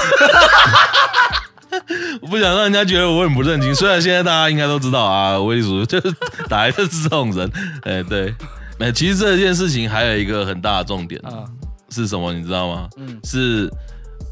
[2.21, 6.13] 我不想让人家觉得我很不正经，虽然现在大家应该都知道啊，威力叔就是
[6.49, 7.49] 打来就是这种人。
[7.83, 8.35] 哎，对，
[8.79, 11.45] 哎，其实这件事情还有一个很大的重点，啊、
[11.89, 12.33] 是什么？
[12.33, 12.89] 你知道吗？
[12.97, 13.69] 嗯，是。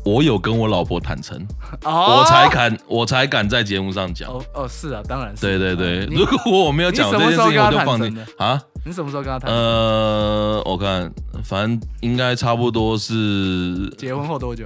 [0.03, 1.37] 我有跟我老婆坦诚，
[1.83, 4.31] 哦、我才敢，我才敢在节目上讲。
[4.31, 5.41] 哦哦，是啊，当然是。
[5.45, 8.59] 对对对，如果我没有讲这件事情，我就放你啊。
[8.83, 9.53] 你什么时候跟他谈？
[9.53, 14.65] 呃，我看，反正应该差不多是结婚后多久？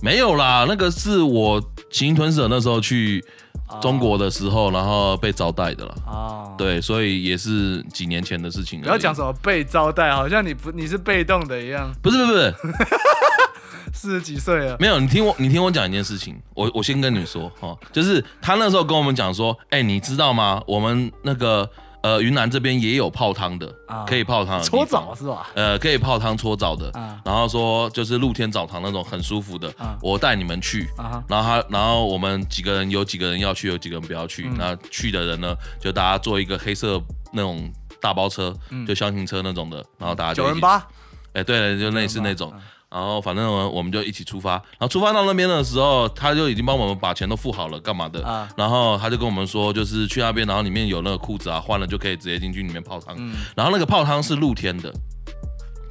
[0.00, 3.22] 没有啦，那个是我行吞舍那时候去
[3.80, 5.94] 中国的时候，然后被招待的了。
[6.06, 8.80] 哦，对，所以也是几年前的事情。
[8.80, 11.92] 不要讲什么被招待，好像你不你是被动的一样。
[12.02, 12.54] 不是不是。
[13.90, 16.38] 四十几岁了，没有你听我，你听我讲一件事情。
[16.54, 20.62] 我我先跟你说哈，就是他那时候跟我们讲说，哎，你知道吗？
[20.66, 21.68] 我们那个
[22.08, 23.70] 呃云南这边也有泡汤的，
[24.06, 25.50] 可以泡汤的，搓澡是吧？
[25.54, 26.90] 呃，可以泡汤搓澡的。
[27.22, 30.88] 然后说就是露天澡堂那种很舒服的，我带你们去。
[31.28, 34.48] 然后他，然后我们几个人有几个人要去，有几个人不要去。
[34.56, 36.98] 那去的人呢，就大家坐一个黑色
[37.30, 38.54] 那种大包车，
[38.86, 40.86] 就厢型车那种的，然后大家就九人八，
[41.34, 42.50] 哎，对了，就类似那种。
[42.90, 48.24] 然后反正我们就一起出发，然后出发到那边的时候，他就已经帮我们把钱都付好了，干嘛的？
[48.26, 53.14] 啊、然后他就跟我们说，就是去那边，然后里面有那个裤子啊，换了就可以直接进去里面泡汤。
[53.18, 54.90] 嗯、然后那个泡汤是露天的，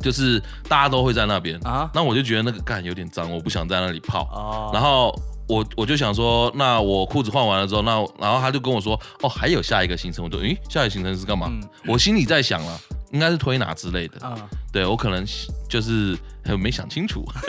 [0.02, 1.60] 就是大家都会在那边。
[1.64, 4.22] 啊，那我就觉得那个干有点脏，我不想在那里泡。
[4.34, 5.14] 哦、然后
[5.48, 10.26] 我我就想说，那我裤子换完了之后，那然后他就跟我说，哦，还有下一个行程。
[10.26, 11.46] 我就，诶，下一个行程是干嘛？
[11.52, 12.80] 嗯、我心里在想了。
[13.12, 14.36] 应该是推拿之类的，啊，
[14.72, 15.26] 对我可能
[15.70, 16.18] 就是
[16.60, 17.26] 没想清楚，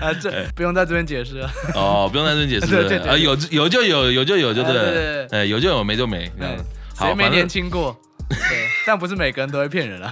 [0.00, 1.38] 啊，这不用在这边解释。
[1.38, 2.74] 了，哦，不用在这边解释，
[3.08, 6.30] 啊，有有就有，有就有，就对，哎，有就有，没就没，
[6.98, 7.94] 谁没年轻过？
[8.28, 10.10] 对，但不是每个人都会骗人啊，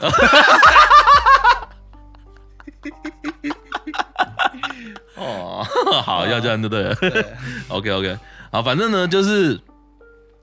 [5.17, 5.67] 哦，
[6.05, 6.95] 好，要这样就对了
[7.69, 8.19] ，OK OK，
[8.51, 9.59] 好，反正呢就是。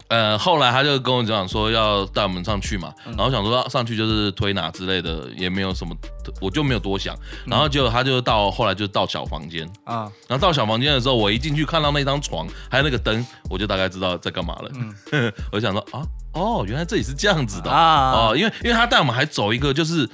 [0.09, 5.95] 呃，后来他就跟我讲说要带我们上去嘛，然后想说上去就是推拿之类的，也没有什么，
[6.41, 7.15] 我就没有多想。
[7.45, 9.69] 然后结果他就到后来就到小房间。
[9.83, 14.71] 啊，然后到小房间的时候，我一进去看到那张床还有那个灯，我就大概知道在干嘛了。
[15.11, 16.01] 嗯， 我就想说啊，
[16.33, 17.69] 哦，原来这里是这样子的。
[17.69, 20.09] 啊，哦，因为因为他带我们还走一个就是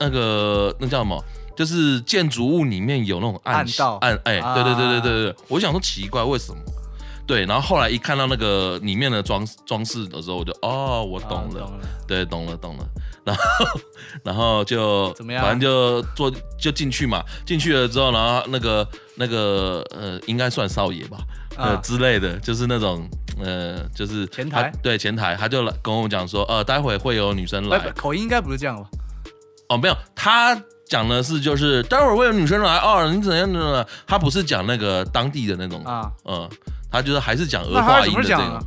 [0.00, 1.22] 那个那叫什么，
[1.54, 3.96] 就是建筑物里面有那种暗道。
[4.00, 6.58] 暗哎，对对对对对对，我想说奇怪为什么。
[7.26, 11.72] 对，然后后来一看到那个里面的装装饰的时候，我就哦，我懂了，
[12.06, 12.86] 对，懂了懂了，
[13.24, 13.42] 然后
[14.22, 15.42] 然后就怎么样？
[15.42, 21.16] 反正就坐就进去嘛，进去了之后，然后那个那个呃，应该算少爷吧，
[21.56, 23.08] 呃之类的，就是那种
[23.42, 28.86] 呃，就是前台，对前台，他就来跟我讲说，呃，待会会有女生来，口音应该不是这样吧？
[29.70, 30.54] 哦，没有，他
[30.86, 33.86] 讲的是就是待会会有女生来，哦，你怎样的？
[34.06, 36.46] 他不是讲那个当地的那种啊，嗯。
[36.94, 38.60] 他就是还是讲儿化音的这个，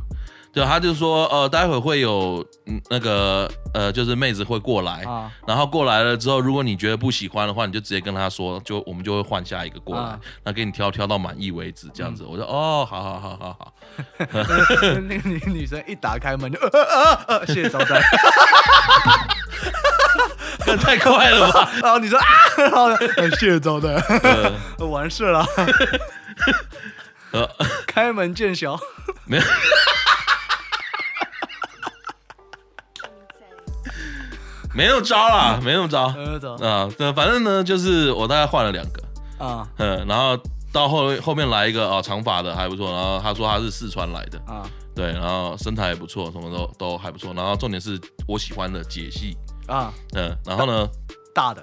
[0.52, 2.44] 对，他就说呃，待会会有
[2.90, 5.02] 那个呃，就是妹子会过来，
[5.46, 12.22] 然后过来了之后，如果你觉得不喜欢的话，你就直接跟他说，就我们就会换下一个过来，那给你挑挑到满意为止，这样子。
[12.22, 13.72] 我说哦，好好好好好。
[15.08, 17.98] 那个女女生一打开门就呃呃呃，谢谢招待。
[20.66, 21.70] 这太快了吧？
[21.82, 22.26] 然后你说啊，
[22.72, 22.96] 好的，
[23.38, 23.88] 谢谢招待，
[24.84, 25.46] 完事了。
[27.32, 27.48] 呃，
[27.86, 28.70] 开门见山，
[29.26, 29.42] 没有，
[34.74, 36.54] 没有招啦，没有招，没有招。
[36.54, 36.88] 啊！
[36.96, 39.02] 对，反正呢，就是我大概换了两个。
[39.44, 40.38] 啊，嗯，然后
[40.72, 44.38] 到后后面来一个哦，长发的还不错，然后他说他是四川来的。
[44.46, 44.62] 啊，
[44.94, 49.36] 对，然后身材也不错，什么都都还不错，然后重点是我喜欢的姐系。
[49.66, 50.88] 啊，嗯，然后呢，
[51.34, 51.62] 大的，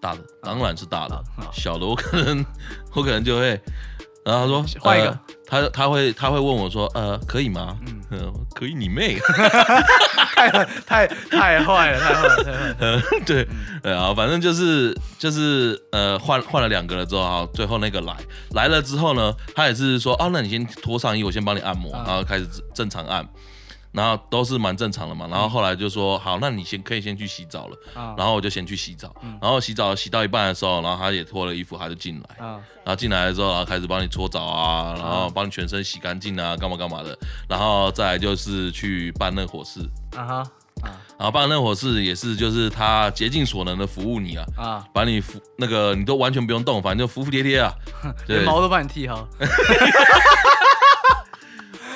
[0.00, 2.44] 大的当然是大的，小的我可能
[2.94, 3.60] 我可能就会。
[4.24, 7.76] 然后他说 换一个，他他会他会问我说，呃，可以吗？
[8.10, 9.18] 嗯，可以，你妹，
[10.36, 10.50] 太
[10.86, 12.76] 太太坏了，太坏了，太坏了。
[12.80, 13.48] 嗯，对，
[13.82, 18.14] 对啊，反正就是就是呃换换了两个了之后啊，最后那个来
[18.50, 23.26] 来了之后呢，他也是说，哦，那你先脱上衣，我先帮你按摩，然后开始正常按。
[23.92, 27.76] 然后都是蛮正常的嘛，然后后来就说好，那你先可以先去洗澡了，
[28.16, 37.16] 然后我就先去洗澡，然后洗澡洗到一半的时候，然后他也脱了衣服，他就进来，然后进来了之后，然后开始帮你搓澡啊，然后帮你全身洗干净啊，干嘛干嘛的，
[37.48, 39.80] 然后再来就是去办那伙事，
[40.16, 40.50] 啊哈，
[41.18, 47.70] 然后办那伙事也是就是他竭尽所能的服务你啊，啊，把你服那个你都完全不用动，反正就服服帖帖啊，
[48.26, 49.28] 连毛都帮你剃好。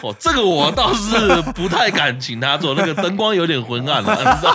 [0.02, 4.50] 哦，这个我倒是不太敢请他做，那个灯光有点昏暗了， 你知道？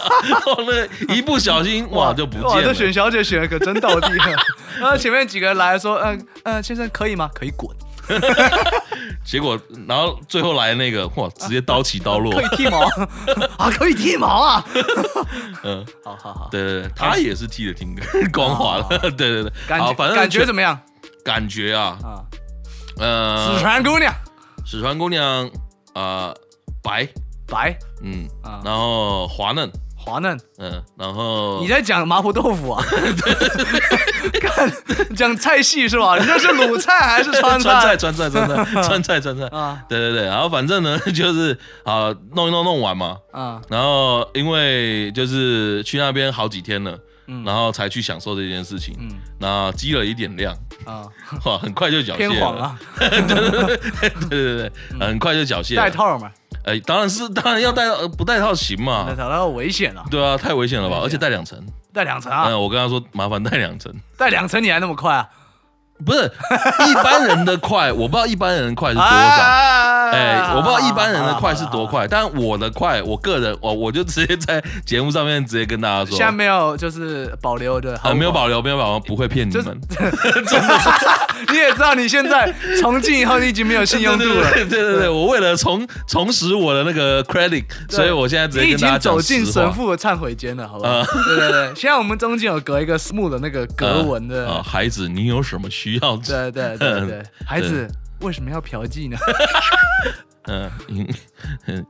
[0.46, 2.50] 哦，那一不小心哇就不见了。
[2.50, 4.30] 哇，这选小姐选的可真到地啊！
[4.80, 7.30] 然后前面几个人来说，嗯嗯，先生可以吗？
[7.34, 7.70] 可以滚。
[9.24, 12.80] 结果，然后最后来那个，哇，直接刀起刀落，可以剃毛
[13.58, 14.66] 啊，可以剃毛啊。
[15.64, 17.96] 嗯，好好好，对对对，他也是剃的挺
[18.34, 19.52] 光滑的，对对对。
[19.68, 20.78] 感觉反正感觉怎么样？
[21.24, 22.20] 感觉啊，啊，
[22.98, 24.12] 呃，四川姑娘，
[24.72, 25.52] 四川姑娘
[25.94, 26.34] 啊，
[26.82, 27.06] 白
[27.46, 28.26] 白，嗯，
[28.64, 29.70] 然后滑嫩。
[29.98, 32.82] 滑嫩，嗯，然后你在讲麻婆豆腐啊？
[34.42, 34.72] 看
[35.14, 36.18] 讲菜系是吧？
[36.18, 37.98] 你这是鲁菜还是川菜？
[38.00, 39.84] 川菜，川菜，川菜， 川菜，川菜啊！
[39.90, 46.98] 对对对，然后反正呢，就是啊，弄一弄弄完嘛，啊，然后因为就是去那边好几天了，
[47.28, 49.10] 嗯，然后才去享受这件事情，嗯，
[49.40, 50.54] 那积了一点量
[50.86, 51.06] 啊，
[51.46, 56.32] 哇，很快就缴械了，偏黄啊， 对对对对对对，很快就缴械，带套嘛。
[56.64, 59.06] 哎，当然是，当然要带套，不带套行嘛？
[59.08, 60.06] 带套那危险了。
[60.12, 61.00] 对啊，太危险了吧？
[61.02, 61.60] 而且带两层，
[61.92, 62.44] 带两层啊！
[62.48, 65.28] 嗯，我跟他说麻烦带两层，带两层你还那么快啊？
[66.06, 66.32] 不是
[66.90, 69.10] 一般人的快，我不知道一般人的快是多少。
[70.12, 79.64] 哎，我不知道一般人的快是多快，但我的快，我个人，我我就直接在节目上面直接跟大家说，现在没有就是保留的，没有保留，没有保留，不会骗你们。
[80.48, 80.80] 真的，
[81.50, 84.52] 你也知道，你现在从今以后你已经没有信用度了。
[84.54, 91.04] 对对对，我为了重重拾我的那个 credit，所以我现在直接跟大家讲，已经走进神父的忏悔间了，好不好？
[91.26, 94.50] 对对对，现在我们中间有隔一个木的那个格纹的。
[94.50, 96.18] 啊，孩子，你有什么需要？
[96.18, 97.88] 对对对对，孩子
[98.22, 99.18] 为什么要嫖妓呢？
[100.48, 101.08] 嗯，因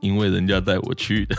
[0.00, 1.34] 因为人家带我去的。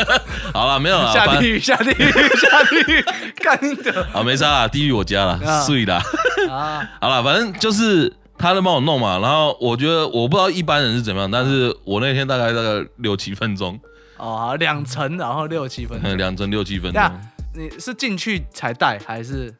[0.52, 1.12] 好了，没有了。
[1.12, 3.02] 下地狱，下地狱，下地狱，
[3.42, 4.06] 干的！
[4.12, 6.02] 好，没杀啦，地狱我家了，碎啦。
[6.50, 9.18] 啊，好了，反正就是他在帮我弄嘛。
[9.18, 13.78] 然后我觉得我不知道一般人是怎么样，但是我那天大概大概六七分钟。
[14.18, 16.16] 哦，两层，然后六七分钟。
[16.18, 17.02] 两层六七分钟。
[17.54, 19.52] 你是进去才带还是？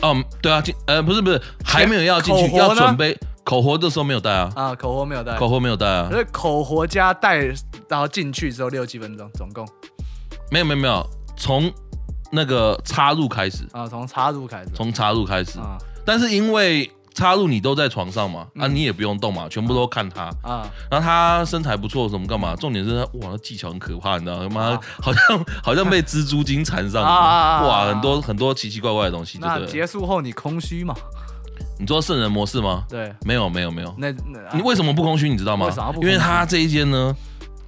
[0.00, 3.18] 哦，对啊，进呃不是不是，还没有要进去，要准备
[3.48, 4.52] 口活的时候没有带啊。
[4.54, 6.08] 啊，口活没有带，口活没有带啊。
[6.10, 7.38] 所以口活加带，
[7.88, 9.66] 然后进去之后六七分钟，总共。
[10.50, 11.72] 没有没有没有，从
[12.30, 16.90] 那个插入开始啊，从插入开始，从插入开始啊，但是因为。
[17.14, 20.70] 插入你都在床上嘛，啊，你也不用动嘛，全部都看他啊。
[20.88, 22.54] 然后他身材不错，什么干嘛？
[22.54, 24.78] 重点是他哇，他技巧很可怕，你知道吗？
[25.02, 29.36] 好像好像被蜘蛛精缠上， 哇，很多很多奇奇怪怪的东西。
[29.40, 30.94] 那结束后你空虚吗？
[31.78, 32.84] 你做圣人模式吗？
[32.88, 33.94] 对，没有没有没有。
[33.98, 35.28] 那那你为什么不空虚？
[35.28, 35.68] 你知道吗？
[36.00, 37.14] 因为他这一间呢，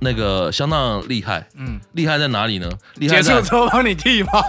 [0.00, 1.46] 那个相当厉害。
[1.56, 2.68] 嗯，厉害在哪里呢？
[2.96, 4.30] 厉害在结束之后帮你剃毛。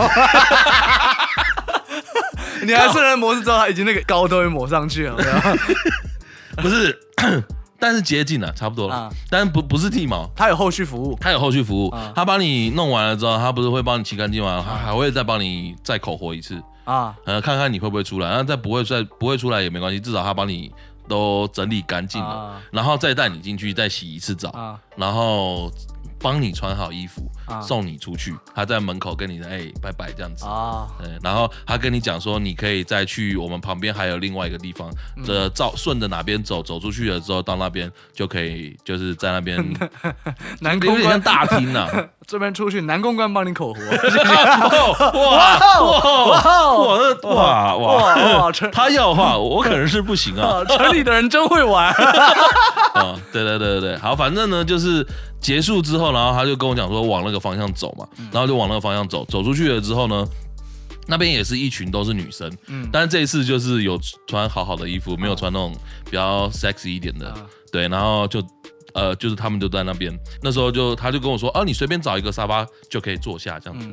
[2.64, 5.18] 你还圣人模式之后，他已经那个膏都会抹上去了，
[6.57, 6.97] 不是？
[7.80, 9.12] 但是接近了，差不多了。
[9.28, 14.64] 但是不不是剃毛，他有后续服务，他有后续服务，他帮你弄完了之后，他不是会帮你洗干净吗？
[14.68, 16.62] 他还会再帮你再口活一次
[16.92, 18.30] 啊，呃，看看你会不会出来。
[18.30, 20.72] 然后再不会再不会出来也没关系，至少他帮你
[21.08, 25.72] 都整理干净了，然后再带你进去再洗一次澡，然后。
[26.24, 27.28] 帮你穿好衣服，
[27.64, 28.38] 送你出去。
[28.54, 30.88] 他在门口跟你说：“哎，拜拜，这样子。”啊，
[31.20, 34.94] 然后他跟你讲说：“你可以再去我们旁边还有另外一个地方，
[35.26, 39.58] 这照顺着哪边走，走出去了之后到那边就可以，就是在那边。”
[40.62, 41.88] 南公关大厅呐，
[42.32, 43.80] 这边出去，南公关帮你口活。
[45.20, 46.16] 哇哇
[47.26, 48.16] 哇哇哇
[48.46, 48.52] 哇！
[48.72, 50.64] 他要的话，我可能是不行啊。
[50.66, 51.94] 城里的人真会玩。
[52.94, 55.06] 啊，对对对对对，好，反正呢就是。
[55.42, 60.24] 结束之后，然后他就跟我讲说往那个方向走嘛，然后就往那个方向走，走出去了之后呢，
[61.08, 65.76] 那边也是一群都是女生，嗯，但是这一次就是有穿好好的衣服，没有穿那种
[66.06, 67.34] 比较 sexy 一点的，
[67.72, 68.40] 对，然后就
[68.94, 70.12] 呃就是他们就在那边，
[70.42, 73.88] 那时候就他就跟我说，啊，你随便找一个沙发就可以坐下这样子，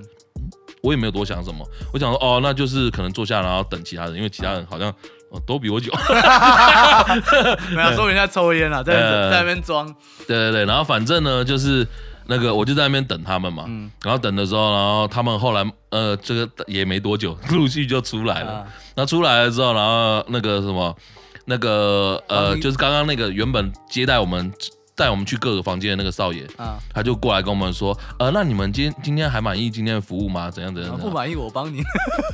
[0.83, 4.95] 我也没有多想什么，我想说哦，那就是可能坐下然后等其他人，因为其他人好像。
[5.31, 5.93] 哦，都比我久，
[7.77, 9.87] 没有说人家抽烟了，在在那边装。
[10.27, 11.87] 对对对，然后反正呢，就是
[12.29, 18.67] 那个我就在那边等他们嘛，嗯，然后等的时候，然后他们后来呃，这个也没多久，陆续就出来了。
[18.95, 20.97] 那出来了之后，然后那个什么，
[21.45, 24.51] 那个呃，就是刚刚那个原本接待我们。
[24.99, 30.51] 带我们去各个房间的那个少爷，啊，他就过来跟我们说，呃，那你们今天今天还满意今天的服务吗？
[30.51, 30.99] 怎样怎样？
[30.99, 31.85] 不满意我帮你。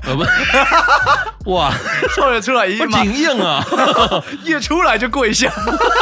[0.05, 0.25] 呃不，
[1.53, 1.71] 哇，
[2.17, 3.63] 少爷出来一挺硬啊，
[4.43, 5.53] 一出来就跪下，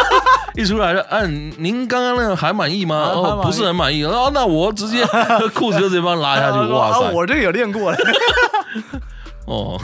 [0.55, 3.11] 一出来就，嗯，您刚刚那个还满意吗？
[3.13, 4.05] 哦，不是很满意。
[4.05, 5.05] 哦，那我直接
[5.55, 6.59] 裤子就直接帮他拉下去。
[6.73, 7.99] 哇塞，我这个有练过了。
[9.47, 9.81] 哦。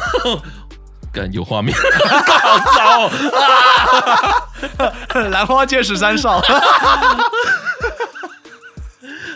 [1.18, 3.08] 感有画面， 好糟
[3.38, 3.42] 啊！
[5.30, 6.40] 兰花街十三少，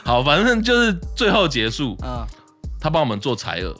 [0.04, 1.96] 好，反正就是最后结束。
[2.02, 2.24] 嗯，
[2.80, 3.74] 他帮我们做采耳，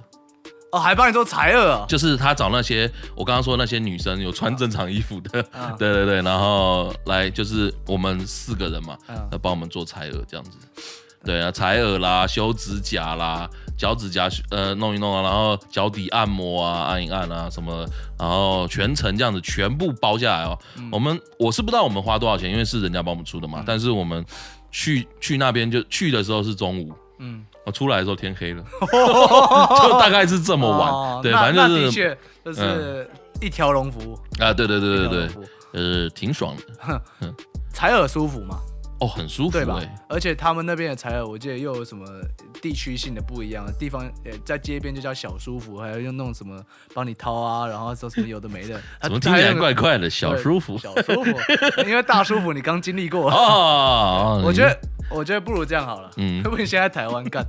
[0.73, 8.97] 哦，还帮你做采耳，就是他找那些我刚刚说那些女生有穿正常衣服的，啊、对对对，然后来就是我们四个人嘛，
[9.31, 10.51] 来帮、啊、我们做采耳这样子。
[11.25, 17.87] 对啊，采耳啦，修指甲啦，脚趾甲呃弄一弄啊，然后脚底按摩啊，按一按啊什么，
[18.19, 20.59] 然后全程这样子全部包下来哦。
[20.77, 23.61] 嗯、我们我是不知道我们花多少钱，因为是人家帮我们出的嘛。
[23.61, 24.25] 嗯、但是我们
[24.71, 28.63] 去去那边就去的时候是中午，嗯，我出来的时候天黑了，
[29.83, 30.91] 就大概是这么晚。
[30.91, 33.11] 哦、对，反正就是的确就是
[33.41, 35.29] 一条龙服务、嗯、啊，对对对对对，
[35.73, 37.03] 呃，挺爽的，
[37.73, 38.61] 采耳舒服吗？
[39.03, 39.81] 哦，很舒服，对吧？
[40.09, 42.07] 而且他们那边的采耳，我记得又有什么
[42.61, 46.61] 地区性的不一样的地方，呃，在街边就叫小舒服，还有用那种什么
[46.95, 50.09] 帮你掏啊，然后说什么有的没的， 怎么听起来怪怪的？
[50.09, 51.33] 小舒服， 小舒服，
[51.85, 54.79] 因为大舒服你刚经历过哦， 我觉得，
[55.15, 57.45] 我觉得不如这样好了，嗯， 不如你现在台湾干，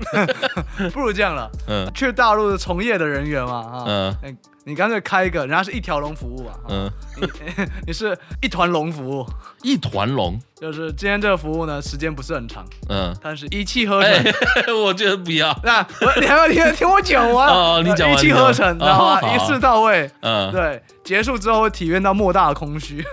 [0.94, 4.38] 不如这样了， 嗯，去大陆的从业的人员嘛，嗯。
[4.66, 6.56] 你干脆开一个，人家是一条龙服务啊。
[6.70, 6.90] 嗯，
[7.20, 7.28] 你
[7.88, 9.28] 你是一团龙服务，
[9.62, 12.66] 一团龙就是今天这个服务呢，时间不是很长。
[12.88, 14.34] 嗯，但是一气呵成。
[14.82, 15.54] 我觉得不要。
[15.66, 17.50] 那我你还要听听我讲完。
[17.50, 18.18] 哦，你讲完。
[18.18, 19.36] 一气呵成，知道吗？
[19.36, 20.10] 一次到位。
[20.22, 23.04] 嗯，对，结束之后会体验到莫大的空虚，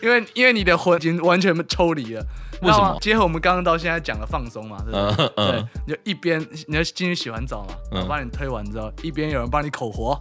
[0.00, 2.24] 因为因为你的魂已经完全抽离了。
[2.62, 2.96] 为什么？
[3.00, 5.52] 结合我们刚刚到现在讲的放松嘛，对不对？
[5.52, 10.20] 对，你就一边你要进去洗完澡嘛，我帮你推完之后，一边有人帮你口活，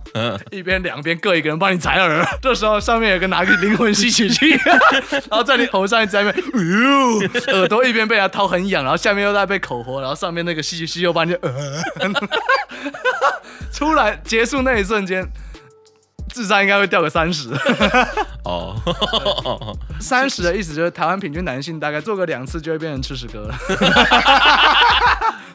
[0.52, 2.26] 一边两边各一个人帮你采耳。
[2.42, 4.50] 这时候上面有个拿个灵魂吸取器，
[5.30, 6.46] 然后在你头上一直在那边，
[7.56, 11.36] 耳朵一边被他掏很痒，然后下面又在被口活，然后上面那个吸取器又帮你，
[13.72, 15.26] 出来结束那一瞬间。
[16.36, 17.48] 智商应该会掉个三十
[18.44, 18.76] 哦，
[20.02, 23.56] 三十的意思就是台湾平均男性大概做个两次就会变成吃屎哥了。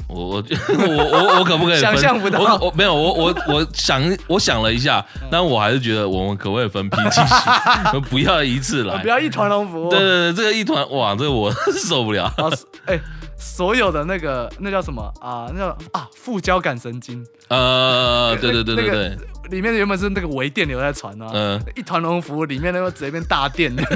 [0.09, 2.41] 我我我我我可不可以想象不到？
[2.41, 7.23] 我我没有我我我想我想了一下，但我还是觉得我们可不可以分批进
[7.93, 8.01] 行？
[8.11, 9.91] 不要一次来，不要一团龙服务。
[9.91, 11.53] 对对对，这个一团哇，这个我
[11.87, 12.33] 受不了。
[12.87, 12.99] 哎，
[13.41, 15.51] 所有的那个那叫什么啊？
[15.53, 17.27] 那叫啊副交感神经。
[17.49, 19.17] 呃，对对对对对。
[19.51, 23.87] 里面原本是那个微电流在传啊，嗯，一团龙服务里面那个直接变大电， 跟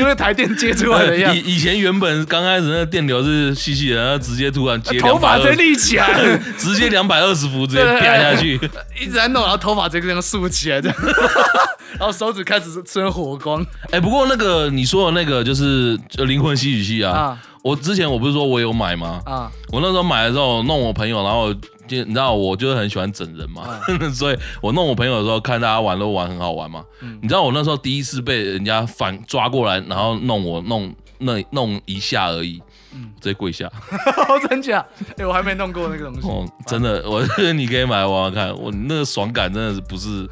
[0.00, 1.34] 那台电接出来的一样。
[1.34, 8.60] 以以前原本刚开始那个电流是细细的，然后直接突然接头发直接立起来， 直接两百二十伏直接啪下去，
[9.00, 10.96] 一直在弄，然后头发直接这样竖起来这样，
[11.98, 13.64] 然后手指开始出现火光。
[13.90, 19.20] 哎，不过那个你说的那个就是灵魂吸取器啊，我之前我不是说我有买吗？
[19.26, 21.52] 啊，我那时候买的时候弄我朋友，然后。
[21.88, 26.84] 就你知道，我就是很喜欢整人嘛，嗯、 所以我弄我朋友的时候，看大家玩都玩很好玩嘛。
[27.00, 32.60] 嗯、你知道我那时候第一次被人家反抓过来，然后弄我弄那弄一下而已，
[32.92, 33.70] 嗯，直接跪下。
[34.50, 34.84] 真假？
[35.10, 36.28] 哎、欸，我还没弄过那个东西。
[36.28, 37.22] 哦，真的，我
[37.54, 40.28] 你可以买来玩玩看，我那个爽感真的是不是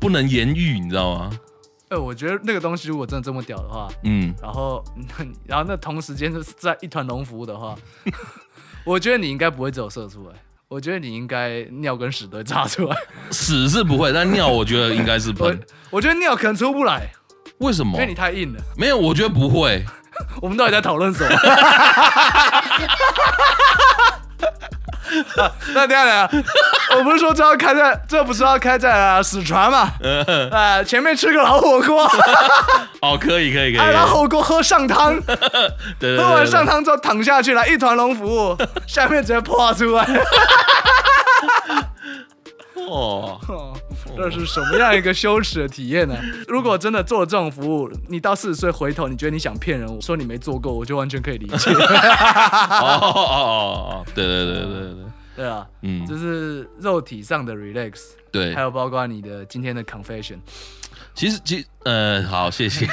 [0.00, 1.30] 不能言喻，你知道吗？
[1.90, 4.82] 哎、欸，我觉得那个东西如果真的这么屌的话，嗯，然后
[5.44, 7.74] 然后那同时间就是在一团龙服务的话，
[8.86, 10.34] 我觉得你应该不会只有射出来。
[10.68, 12.96] 我觉得你应该尿跟屎都炸出来，
[13.32, 15.60] 屎是不会，但尿我觉得应该是喷。
[15.90, 17.10] 我觉得尿可能出不来，
[17.58, 17.94] 为什么？
[17.94, 18.62] 因为你太硬了。
[18.76, 19.84] 没有，我觉得不会。
[20.40, 21.36] 我们到底在讨论什么？
[25.74, 26.28] 那这样啊，
[26.96, 29.90] 我不是说这要开在，这不是要开在四川嘛？
[30.50, 32.04] 呃，前面吃个老火锅。
[33.02, 33.92] 哦，可以可以可以。
[33.92, 35.18] 老火锅喝上汤，
[36.00, 38.56] 喝完上汤之后躺下去，了一团龙服务，
[38.86, 40.06] 下面直接破出来。
[42.88, 43.40] 哦，
[44.16, 46.16] 这是什么样一个羞耻的体验呢？
[46.48, 51.70] 如果真的做这种服务，你到四十岁回头，你觉得你想骗人，我说你没做过，我就完全可以理解。
[51.74, 54.94] 哦哦哦，对对对对对
[55.36, 60.38] 对啊，嗯，就是肉体上的 relax，对，还有包括你的今天的 confession。
[61.14, 62.86] 其实，其呃，好，谢谢。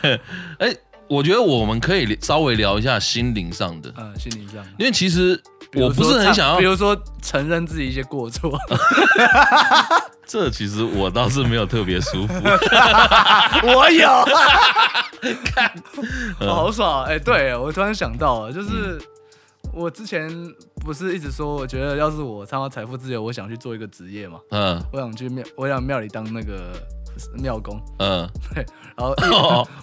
[0.58, 0.74] 哎，
[1.08, 5.40] 我觉得我们可以稍微聊一下心灵上的，嗯，心灵上，因为其实。
[5.76, 8.56] 我不是很想要，比如说承认自己一些过错，
[10.26, 12.34] 这其实我倒是没有特别舒服。
[13.66, 14.08] 我有，
[15.44, 15.72] 看，
[16.40, 17.18] 好爽哎！
[17.18, 19.00] 对，我突然想到了，就是
[19.72, 20.30] 我之前
[20.84, 24.38] 不是一直说，我觉得要是我参加财富自由，我想去做一个职业嘛。
[24.50, 26.72] 嗯，我想去庙，我想庙里当那个
[27.42, 27.80] 庙公。
[27.98, 28.64] 嗯，对，
[28.96, 29.14] 然后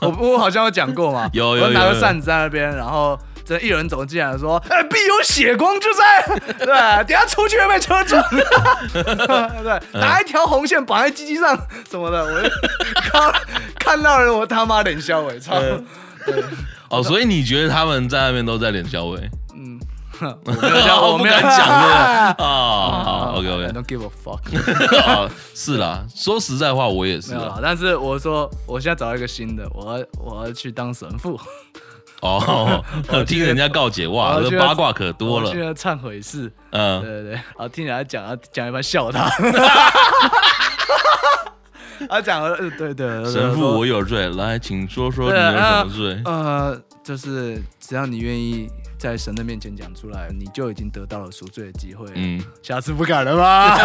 [0.01, 3.17] 我我好像有讲过嘛，有有，我拿个扇子在那边，然后。
[3.45, 6.25] 这一人走进来说：“哎，必有血光之灾，
[6.59, 6.65] 对，
[7.05, 8.23] 等下出去会被车撞，
[8.93, 11.57] 对，拿一条红线绑在鸡鸡上
[11.89, 12.49] 什么的，我就
[13.11, 13.33] 看
[13.79, 15.59] 看到人我他妈脸笑，我操！
[15.59, 16.43] 对，
[16.89, 19.05] 哦，所以你觉得他们在那边都在脸笑？
[19.53, 19.79] 嗯，
[20.45, 23.33] 我没有讲，我不敢讲的啊。
[23.35, 25.29] OK OK，I don't give a fuck。
[25.55, 27.35] 是啦，说实在话，我也是。
[27.61, 31.39] 但是我说，我现在找到一个新的，我要我要去当神父。
[32.21, 32.83] 哦，
[33.27, 35.51] 听人家告解，哇，这八卦可多了。
[35.51, 39.29] 现在忏悔室，嗯，对对对，然后听人家讲，讲一半笑他。
[42.09, 46.21] 他讲了，对对，神父，我有罪，来，请说说你有什么罪？
[46.25, 48.67] 呃，就是只要你愿意
[48.97, 52.07] 在神的面前讲出来，你就已经得到了赎罪的机会。
[52.15, 53.77] 嗯，下次不敢了吗？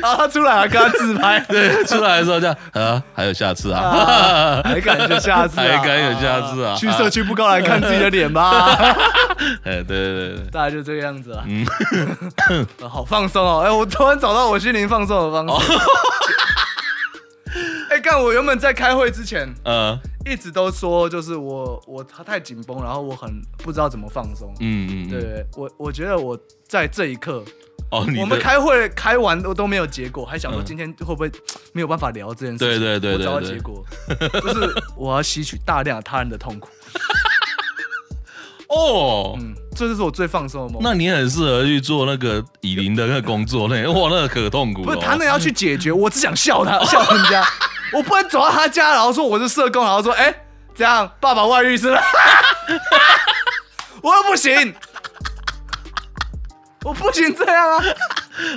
[0.00, 6.74] 然后他出来还跟他自拍， 对，出来的时候这样啊，还有下次啊，还敢有下次，还敢有下次啊？
[6.76, 8.76] 去社区不高来看自己的脸吧。
[9.64, 11.44] 哎，对对对，大概就这个样子啊。
[11.46, 11.66] 嗯，
[12.88, 13.62] 好放松哦。
[13.64, 15.72] 哎，我突然找到我心灵放松的方式。
[17.90, 24.52] 哎，干，我原本在开会之前，嗯，一直都说就是我我他太紧绷，然后我很不知道怎么放松。
[24.60, 27.42] 嗯嗯，对，我我觉得我在这一刻。
[27.90, 31.30] 哦，我们开会开完都都没有结果，还想说今天会不会
[31.72, 32.68] 没有办法聊这件事情？
[32.68, 33.84] 对对对，我找到结果，
[34.42, 36.68] 就是我要吸取大量他人的痛苦。
[38.68, 40.82] 哦，嗯，这就是我最放松的梦。
[40.82, 44.82] 那你很适合去做那个以琳的那个工作，那哇，那个可痛苦。
[44.82, 47.42] 不是他那要去解决，我只想笑他， 笑人家。
[47.94, 50.34] 我不能走到他家，然后说我是社工，然后说哎，
[50.74, 52.02] 这样爸爸外遇是吧？
[54.02, 54.74] 我又不行。
[56.84, 57.84] 我不行这样啊！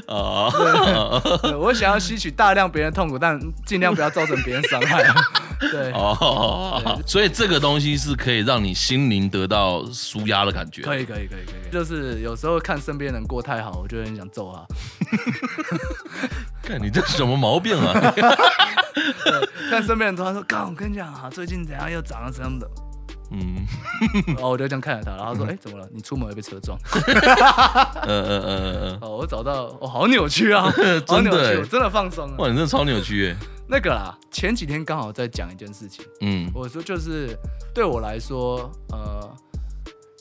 [0.08, 5.04] 哦，我想要吸取大量别人痛苦，但尽量不要造成别人伤害。
[5.60, 10.82] 对，哦，所以这个东西是可以让你心灵得到舒压的感觉。
[10.84, 11.72] 可以，可以，可以，可以。
[11.72, 14.66] 就是有时候看身边人过太好，我就很想揍他。
[16.62, 17.94] 看你这什么毛病啊？
[19.70, 22.68] 看身边人，他说：“刚，我跟你讲啊，最近怎样又长了什么的。”
[23.32, 23.66] 嗯，
[24.28, 25.88] 然 后我就这样看着他，然后他说：“哎，怎么了？
[25.94, 26.78] 你出门会被车撞？”
[28.04, 30.64] 嗯嗯嗯嗯哦，我找到，哦，好扭曲啊，
[31.08, 32.36] 好扭曲，真的放松了。
[32.38, 33.36] 哇，你真的超扭曲耶。
[33.68, 36.04] 那个啦，前几天刚好在讲一件事情。
[36.20, 37.38] 嗯，我说就是
[37.74, 39.34] 对我来说，呃，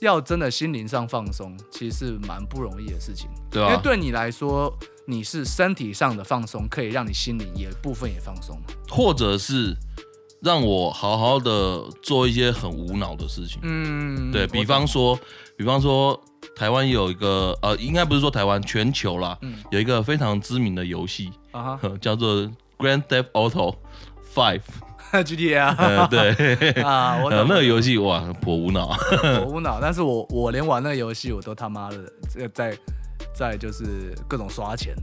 [0.00, 3.28] 要真的心灵上放松，其实是蛮不容易的事情。
[3.50, 3.70] 对啊。
[3.70, 4.72] 因为对你来说，
[5.04, 8.56] 你是身体上的放松，可以让你心灵也部分也放松。
[8.88, 9.76] 或者是。
[10.43, 13.59] 让我好好的做一些很无脑的事情。
[13.62, 15.18] 嗯，对，比方说，
[15.57, 16.18] 比方说，
[16.57, 22.34] 台湾有一个呃，应该不是说台湾，全球啦，嗯、有一个非常知名的游戏，啊、 叫做
[22.78, 23.74] 《Grand Theft Auto
[24.34, 24.61] Five》
[25.24, 26.70] GTA 对。
[26.82, 28.97] 啊，我那个游戏哇，颇无脑，
[29.45, 29.78] 颇无脑。
[29.80, 31.97] 但是我我连玩那个游戏，我都他妈的
[32.32, 32.76] 这个在
[33.41, 34.95] 在就是各种刷钱。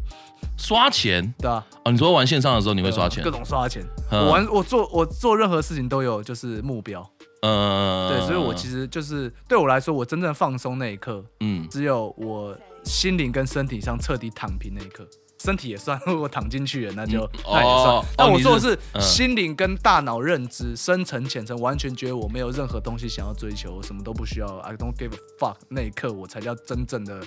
[0.55, 3.83] 刷钱，对啊，哦，你说玩线上的时候你会刷钱，各种刷钱。
[4.11, 7.07] 我玩，我做，我做任何事情都有就是目标，
[7.41, 15.07] 嗯，对，所以我其实就是对我来说，我真正放松那一刻，嗯，只有我心灵跟身体上彻底躺平那一刻，
[15.39, 18.05] 身体也算，如果躺进去了，那就那也算。
[18.15, 27.21] 但我说的是心灵跟大脑认知深层浅层，完全觉得我没有任何东西想要追求，我什么都不需要，I don't give a fuck，那一刻我才叫真正的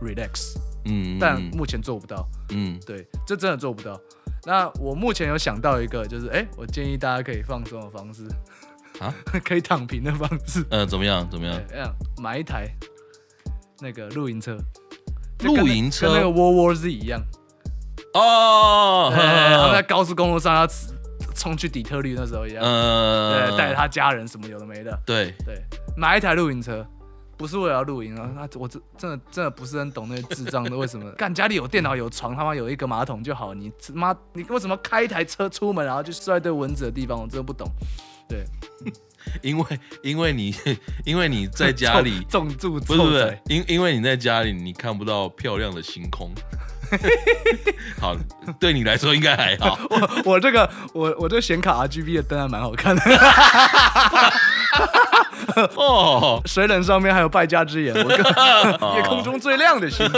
[0.00, 0.56] relax。
[0.84, 2.26] 嗯，但目前做不到。
[2.50, 4.00] 嗯，对，这真的做不到。
[4.44, 8.26] 那我目前有想到一个，就是哎，我建议大家可以放松的方式
[9.00, 9.12] 啊，
[9.44, 10.64] 可以躺平的方式。
[10.70, 11.28] 呃，怎么样？
[11.30, 11.60] 怎么样？
[12.22, 12.66] 买一台
[13.80, 14.56] 那个露营车，
[15.40, 17.20] 露营车跟那个 World War Z 一样。
[18.14, 20.66] 哦， 他们在高速公路上要
[21.34, 22.64] 冲去底特律那时候一样。
[22.64, 24.98] 嗯，对，带着他家人什么有的没的。
[25.04, 25.62] 对对，
[25.96, 26.86] 买一台露营车。
[27.38, 37.66] 不是为了要露营啊，那我真真的真的不是很懂那些智障的 为什么干家里有电脑有床他妈有一个马桶就好，你妈你为什么开一台车出门然后就摔一堆蚊子的地方，我真的不懂。
[38.28, 38.44] 对，
[39.40, 40.54] 因为因为你
[41.06, 46.30] 因为你在家里 重住，不是不是，因因为你在家里你看不到漂亮的星空。
[48.00, 48.16] 好，
[48.58, 49.78] 对你来说应该还好。
[49.90, 53.02] 我我这个我我这显卡 RGB 的灯还蛮好看的。
[55.74, 58.16] 哦，水冷上面还有败家之眼，我个
[58.96, 60.08] 夜空中最亮的星。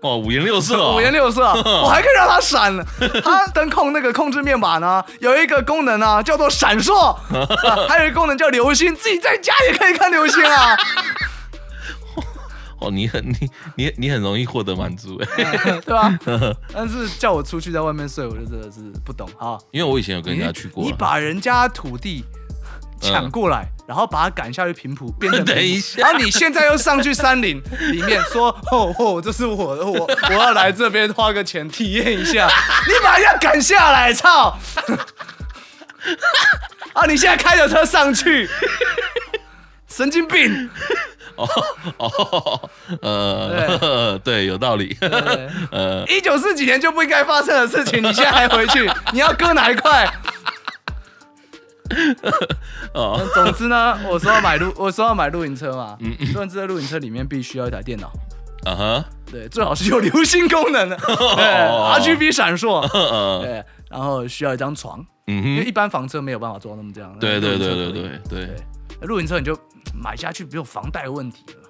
[0.00, 2.76] 哦，五颜六色，五颜六色，我还可以让它闪。
[3.24, 7.16] 它灯控那个控制面板呢，有一个功能啊，叫做闪烁，
[7.88, 10.76] 还有一个功能叫流星，自己在家也可以看流星啊。
[12.80, 16.18] 哦，你很你你你很容易获得满足， 对吧？
[16.72, 19.58] 但是叫我出去在外面睡，我就真的是不懂哈。
[19.70, 22.24] 因为我以前有跟人家去过，你把人家土地
[23.00, 27.62] 抢过来，然后把他赶下去平埔变成， 等一下，然后你现在又上去山林
[27.92, 32.48] 里面说，哦哦，这是我的，我我要来这边花个钱体验一下，
[32.86, 34.58] 你把人家赶下来，操！
[36.92, 38.48] 啊，你现在开着车上去，
[39.88, 40.68] 神经病。
[41.36, 41.48] 哦
[41.98, 42.70] 哦，
[43.02, 44.96] 呃， 对，有道理。
[45.72, 50.08] 呃，一九四几年就不应该发生的事情，你现在还回去， 你要割哪一块？
[52.94, 55.96] 哦，总之呢，我说要买露，我说要买露营车嘛。
[56.00, 56.28] 嗯嗯。
[56.34, 58.10] 但是在露营车里面必须要一台电脑。
[58.64, 59.04] 啊哈。
[59.30, 62.88] 对，最好是有流星功能的，RGB 闪烁。
[63.42, 65.04] 对，然后需要一张床。
[65.26, 65.48] 嗯哼。
[65.50, 67.14] 因为一般房车没有办法做到那么这样。
[67.20, 68.56] 对对对对对对。
[69.02, 69.54] 露营车你就
[69.94, 71.60] 买下去，没有房贷问题了。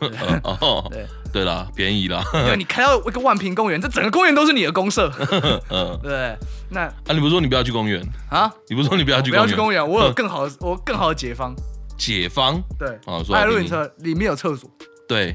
[0.44, 2.22] 哦， 对对啦，便宜啦。
[2.34, 5.10] 因为你开到一个万平公园，这整个公园都是你的公社。
[5.70, 6.36] 嗯，对。
[6.70, 8.52] 那啊，你不是说你不要去公园啊？
[8.68, 9.30] 你不是说你不要去？
[9.30, 11.54] 不要去公园，我有更好的，我更好的解方。
[11.96, 12.62] 解方？
[12.78, 12.90] 对。
[13.06, 13.44] 啊，说。
[13.46, 14.70] 露营车里面有厕所。
[15.08, 15.34] 对。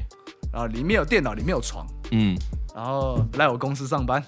[0.52, 1.84] 然后里面有电脑，里面有床。
[2.12, 2.36] 嗯。
[2.74, 4.24] 然后来我公司上班。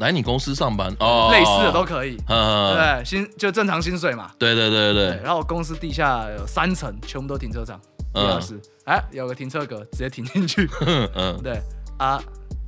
[0.00, 4.30] 来你公司上班哦，类似的都可以，对，薪就正常薪水嘛。
[4.38, 5.20] 对对对对。
[5.22, 7.78] 然后公司地下有三层，全部都停车场，
[8.14, 10.68] 地下室，哎，有个停车格，直接停进去。
[11.14, 11.60] 嗯，对
[11.98, 12.18] 啊，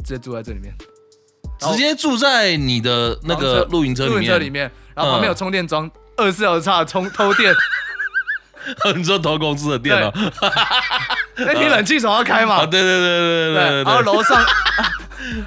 [0.05, 0.75] 直接住在这里面，
[1.59, 7.55] 直接住在你的那个露营车露营车里面，然后旁边有充电桩，二十四小时插充偷电。
[8.95, 10.13] 你说偷公司的电脑？
[11.37, 12.65] 那你冷气总要开嘛？
[12.67, 13.83] 对对对对对对。
[13.85, 14.39] 然后楼上。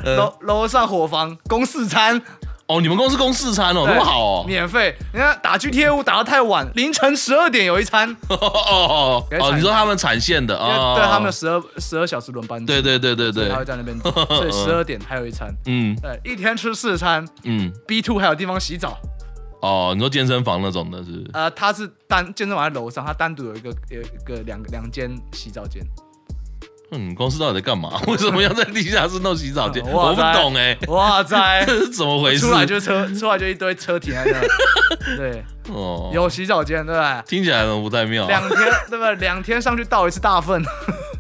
[0.04, 2.22] 楼楼上伙房供四餐。
[2.68, 4.96] 哦，你们公司供四餐哦，那么好哦，免费。
[5.14, 8.10] 你看打 GTA 五打到太晚，凌晨十二点有一餐。
[8.28, 10.96] 哦哦哦，你说他们产线的啊？
[10.96, 18.98] 对，他们十二十二小时轮班，对对对对对，他会在那边，所以十二点还有一餐，嗯，对，一天吃四餐，嗯，B two 还有地方洗澡。
[19.62, 21.24] 哦，你说健身房那种的是？
[21.34, 25.84] 呃，他是单健身房在楼上，他单独有一个有一个两个两间洗澡间。
[26.92, 28.00] 嗯，公司到底在干嘛？
[28.08, 29.84] 为什么要在地下室弄洗澡间？
[29.92, 30.78] 我不懂哎！
[30.88, 32.46] 哇塞， 这是怎么回事？
[32.46, 35.16] 出来就车，出来就一堆车停在那。
[35.18, 37.24] 对，哦，有洗澡间，对吧？
[37.28, 38.28] 听起来怎么不太妙？
[38.28, 38.58] 两天，
[38.90, 39.16] 对不对？
[39.16, 40.64] 两天上去倒一次大粪。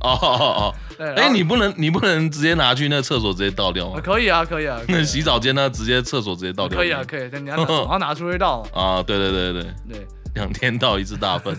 [0.02, 1.14] 哦哦哦，对。
[1.16, 4.00] 哎，你不能，你不能直接拿去那厕所直接倒掉吗？
[4.04, 4.80] 可以啊，可以啊。
[4.88, 5.68] 那洗澡间呢？
[5.70, 6.78] 直接厕所直接倒掉？
[6.78, 7.30] 可以啊，可以。
[7.42, 8.66] 你要总要拿出去倒。
[8.74, 11.56] 啊，对对对对对，两天倒一次大粪。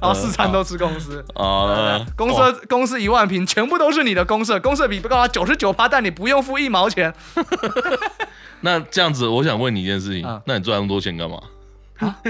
[0.00, 7.12] 然后四餐都吃公司啊，公社公司一万平，全部都是你的公社，公社比不高啊，九十九趴，但你不用付一毛钱。
[8.62, 11.40] 那这样子，我想问你一件事情，那你赚那么多钱干嘛？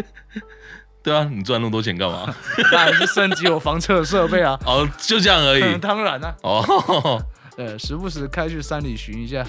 [1.02, 2.34] 对啊，你赚那么多钱干嘛？
[2.72, 4.58] 当然是升级我房车的设备啊。
[4.66, 5.62] 哦，就这样而已。
[5.78, 6.34] 当然啊。
[6.42, 7.22] 哦，
[7.56, 9.46] 对，时不时开去山里巡一下。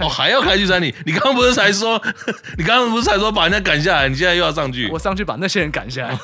[0.00, 0.94] 哦，还要开去山里？
[1.04, 2.00] 你刚刚不是才说，
[2.56, 4.08] 你刚刚不是才说把人家赶下来？
[4.08, 4.88] 你现在又要上去？
[4.92, 6.18] 我上去把那些人赶下来。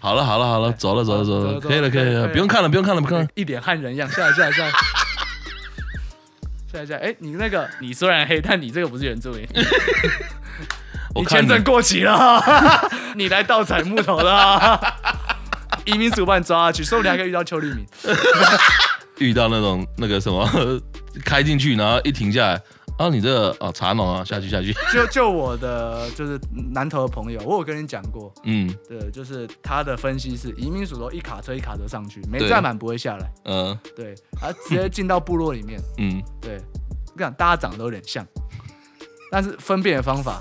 [0.00, 4.70] 好了好了好了，走了走了走了，可以了可以了，不用看了不用看了不用看了，一脸汗人样，下来下来下来，
[6.72, 9.46] 下来 下来，哎，你那个你虽然黑，但你这个不是原住民，
[11.14, 12.42] 你签证过期了，
[13.16, 14.80] 你来盗采木头的，
[15.84, 17.86] 移民署把你抓下去，说不定还可以遇到邱立明，
[19.18, 20.48] 遇到那种那个什么。
[21.24, 22.62] 开进去，然后一停下来，
[22.98, 24.72] 啊，你这个哦，茶农啊，下去下去。
[24.92, 26.40] 就就我的就是
[26.72, 36.56] 南投的朋友，我有跟你讲过，嗯，对，就是他的分析是移民署都一卡车一卡车上去，没载满不会下来，嗯，对，他直接进到部落里面，嗯，对，
[37.12, 38.26] 我跟你讲，大家长得都有点像，
[39.30, 40.40] 但是分辨的方法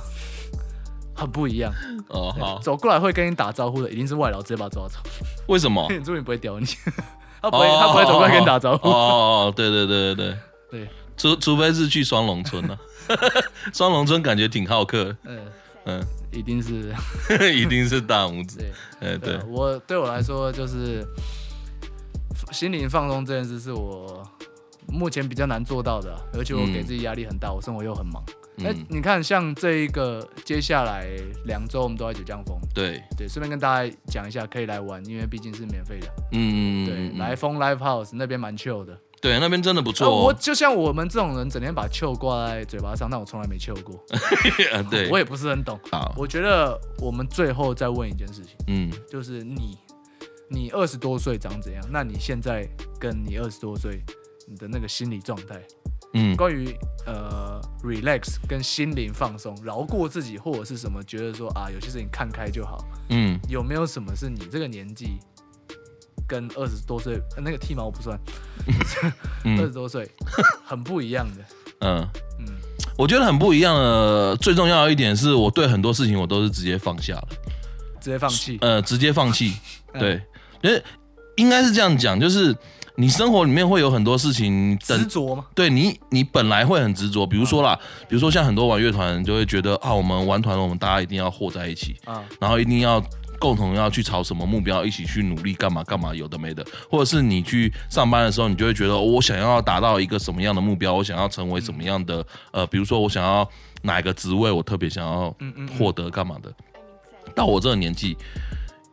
[1.15, 1.73] 很不一样。
[2.09, 4.99] 哦，好，走过来会跟你打招呼的一定是外劳，直接把他抓走。
[5.47, 5.85] 为什么？
[5.89, 6.65] 原住民不会屌你，
[7.41, 8.89] 他不会，他不会走过来跟你打招呼。
[8.89, 10.37] 哦哦，对对对对对。
[10.71, 12.79] 对，除除非是去双龙村了，
[13.73, 15.15] 双龙村感觉挺好客。
[15.25, 15.39] 嗯
[15.85, 16.93] 嗯，一定是，
[17.53, 18.57] 一定是大拇指。
[18.99, 21.03] 对，对我对我来说就是
[22.51, 24.23] 心灵放松这件事是我
[24.87, 28.23] 目前比较难做到的，而且我给自己压力很大，我生活又很忙。
[28.63, 31.07] 哎，你看，像这一个接下来
[31.45, 32.55] 两周我们都在九江峰。
[32.75, 36.07] 对对，顺便跟大家讲一下，可以来玩，因为毕竟是免费的。
[36.33, 38.95] 嗯嗯对，来风 Live House 那边蛮 chill 的。
[39.21, 40.23] 对，那边真的不错。
[40.23, 43.95] 我就像我们这种人，整天把球挂在嘴巴上，但我从来没球过。
[44.89, 45.79] 对，我也不是很懂。
[45.91, 49.77] 好，我觉得我们最后再问一件事情，嗯，就是你，
[50.49, 51.83] 你二十多岁长怎样？
[51.91, 52.67] 那你现在
[52.99, 54.03] 跟你二十多岁
[54.47, 55.61] 你的那个心理状态，
[56.15, 65.19] 嗯，关于呃 relax 跟心灵放松，饶过自己或者是什么，觉得说啊，有些事情看开就好，嗯，有没有什么是你这个年纪？
[66.31, 68.17] 跟二十多岁那个剃毛不算，
[69.59, 70.09] 二十多岁
[70.63, 71.43] 很不一样的。
[71.81, 72.07] 嗯
[72.39, 72.45] 嗯，
[72.97, 74.33] 我觉得很不一样的。
[74.37, 77.27] 最重要的一点是我对很多事情我都是直接放下了，
[77.99, 78.57] 直接放弃。
[78.61, 79.57] 呃，直接放弃。
[79.99, 80.21] 对，
[80.61, 80.81] 因为
[81.35, 82.55] 应该是这样讲，就是
[82.95, 85.47] 你生活里面会有很多事情执着吗？
[85.53, 87.27] 对你，你本来会很执着。
[87.27, 87.77] 比如说啦，
[88.07, 93.03] 比如说像很多玩乐团就会觉得啊，我们玩团，我们大家一定要和在一起啊，然后一定要
[93.41, 96.63] 共同要去朝什么目标，一起去努力干嘛干嘛，有的没的。
[96.89, 103.49] 或者是你去上班的时候，你就会觉得我想要达到一个什么样的目标，我想要成为什么样的呃，比如说我想要
[103.81, 105.35] 哪一个职位，我特别想要
[105.75, 106.53] 获得干嘛的。
[107.33, 108.15] 到我这个年纪，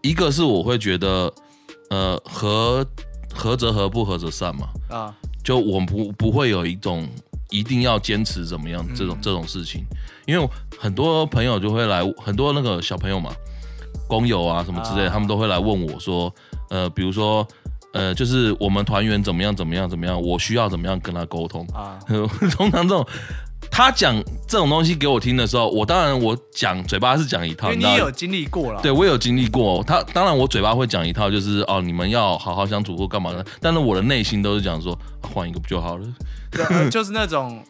[0.01, 1.31] 一个是我会觉得，
[1.91, 2.87] 呃，合
[3.35, 4.69] 合则合，不合则散嘛。
[4.89, 7.07] 啊，就我们不不会有一种
[7.51, 9.85] 一定要坚持怎么样这种这种事情，
[10.27, 13.31] 因为很多朋友就会来，很多那个小朋友嘛，
[14.09, 16.35] 工友啊什么之类的，他们都会来问我说，
[16.71, 17.47] 呃，比如说，
[17.93, 21.99] 呃，就是我们团员怎么样怎么样怎么样，我需要怎么样跟他沟通啊，
[22.57, 23.07] 通常这种。
[23.71, 24.15] 他讲
[24.47, 28.81] 这种东西给我听的时候，我当然我讲嘴巴是讲一套，因为你有经历过了。
[28.81, 29.83] 对，我有经历过。
[29.83, 33.45] 他当然我嘴巴会讲一套，就是哦，你们要好好相处或干嘛的。
[33.61, 36.07] 但是我的内心都是讲说，换一个不就好了？
[36.53, 37.63] 对，呃， 就是那种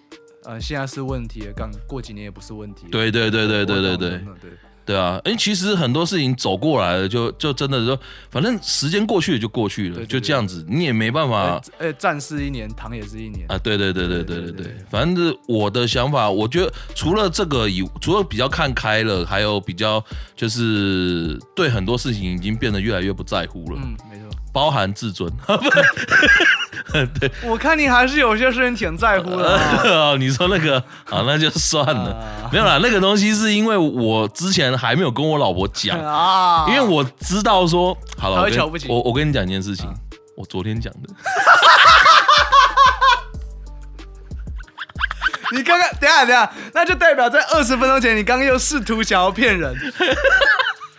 [0.45, 2.87] 呃，现在是问题了，刚过几年也不是问题。
[2.93, 4.51] 对对对对对对对对。
[4.89, 11.61] 对啊，哎，其实很多事情走过来了，就就真的说，反正时间过去了就过去了，对对对，就这样子，你也没办法。
[11.77, 13.59] 哎，战事一年，糖也是一年啊！
[13.59, 20.03] 对对对对对对对，反正我的想法，我觉得除了这个以，除了比较看开了，还有比较
[20.35, 23.79] 就是对很多事情已经变得越来越不在乎了。
[24.59, 25.33] 包含自尊，
[27.21, 29.57] 对，我看你还是有些事情挺在乎的。
[29.87, 32.81] 哦，你说那个，好，那就算了，没有啦。
[32.83, 38.51] 那个东西是因为我之前还没有跟我老婆讲啊，因为我知道说，好了，
[38.89, 39.89] 我我跟你讲一件事情，
[40.37, 41.09] 我昨天讲的。
[45.53, 49.73] 你刚刚等下等下，那就代表在二十分钟前，你刚刚又试图想要骗人。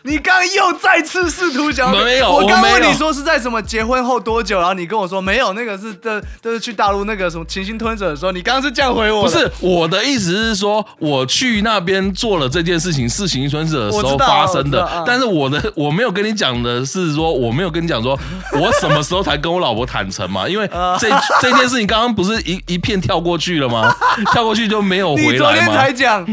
[0.09, 2.31] 你刚刚又再次试图讲没有？
[2.31, 9.25] 我刚问你说是在什么结婚后多久，然后你跟我说没有，那个是这都是去大陆那个什么情星吞者的时候，你刚刚是这样回我？
[9.25, 18.17] 不是，我的意思是说，我去那边做了这件事情是情星吞者的时候发生的，啊、但是我的 我没有跟你讲的是说，我没有跟你讲说
[18.53, 20.49] 我什么时候才跟我老婆坦诚嘛？
[20.49, 20.67] 因为
[20.99, 21.07] 这
[21.39, 23.93] 这件事情刚刚不是一 一片跳过去了吗？
[24.33, 25.31] 跳过去就没有回来吗？
[25.31, 26.25] 你昨天才讲，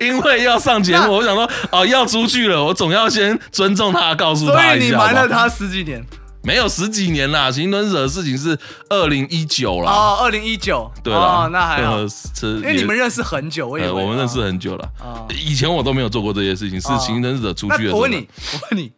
[0.00, 1.46] 因为要上节目，我想说。
[1.82, 4.68] 哦，要出去了，我总要先尊重他，告诉他一下。
[4.68, 6.04] 所以你瞒了他十几年？
[6.44, 8.58] 没有十几年啦，行轮者的事情是
[8.88, 9.92] 二零一九啦。
[9.92, 12.00] 哦，二零一九，对哦，那还好，
[12.42, 14.88] 因为你们认识很久，我也我们认识很久了。
[15.30, 17.92] 以前我都没有做过这些事情，是行轮者出去的。
[17.92, 18.92] 我问你，我问你，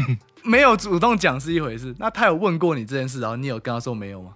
[0.42, 4.30] 没有主动讲是一回事，那他有问过你这件事，然后你有跟他说没有吗？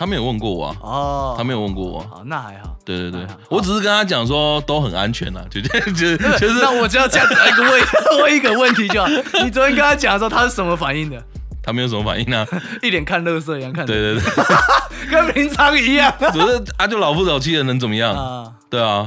[0.00, 7.82] 他没有问过我啊，哦，他没有问过我，好，那还好，对对对，我只是跟他讲说都很安全啊， 就就就 就是，那我就要这样子来问
[8.24, 9.06] 问一个问题就好，
[9.44, 11.22] 你昨天跟他讲的时候，他是什么反应的？
[11.62, 12.46] 他没有什么反应啊，
[12.80, 18.16] 一脸看乐色一样看，对对对，跟平常一样，只是啊，就老夫老妻的能怎么样？
[18.16, 18.50] 啊？
[18.70, 19.06] 对啊，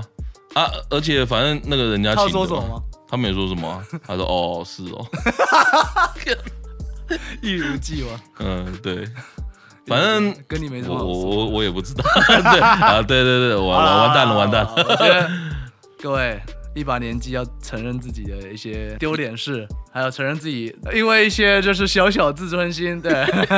[0.54, 2.80] 啊，而且反正那个人家，他说什么吗？
[3.10, 5.04] 他没说什么，他说哦是哦，
[7.41, 9.08] 一如既往，嗯对。
[9.86, 12.03] 反正跟你没什么，我我我也不知道。
[12.27, 14.73] 对啊，对对对，完了完蛋了完蛋了。
[14.77, 15.29] 我觉得
[16.01, 16.39] 各位
[16.73, 23.11] 一把年纪要承认自己的一些丢脸事，还有承认自己因为一些就是小小自尊心，对，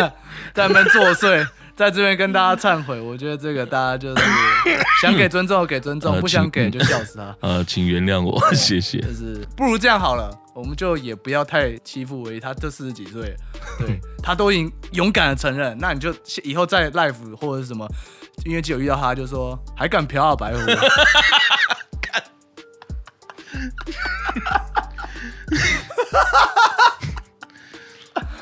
[0.54, 3.00] 在那边作祟，在这边跟大家忏悔。
[3.00, 4.24] 我觉得这个大家就是
[5.02, 7.36] 想给尊重给尊重，不想给就笑死他。
[7.42, 9.00] 呃，请原谅我，谢谢。
[9.00, 10.30] 就是不如这样好了。
[10.56, 13.36] 我们就也不要太欺负唯一，他这四十几岁，
[13.78, 17.86] 对他都已经勇敢的承认，那你就以后在 life 或者是什么
[18.46, 20.60] 音乐节有遇到他，就说还敢嫖啊白狐，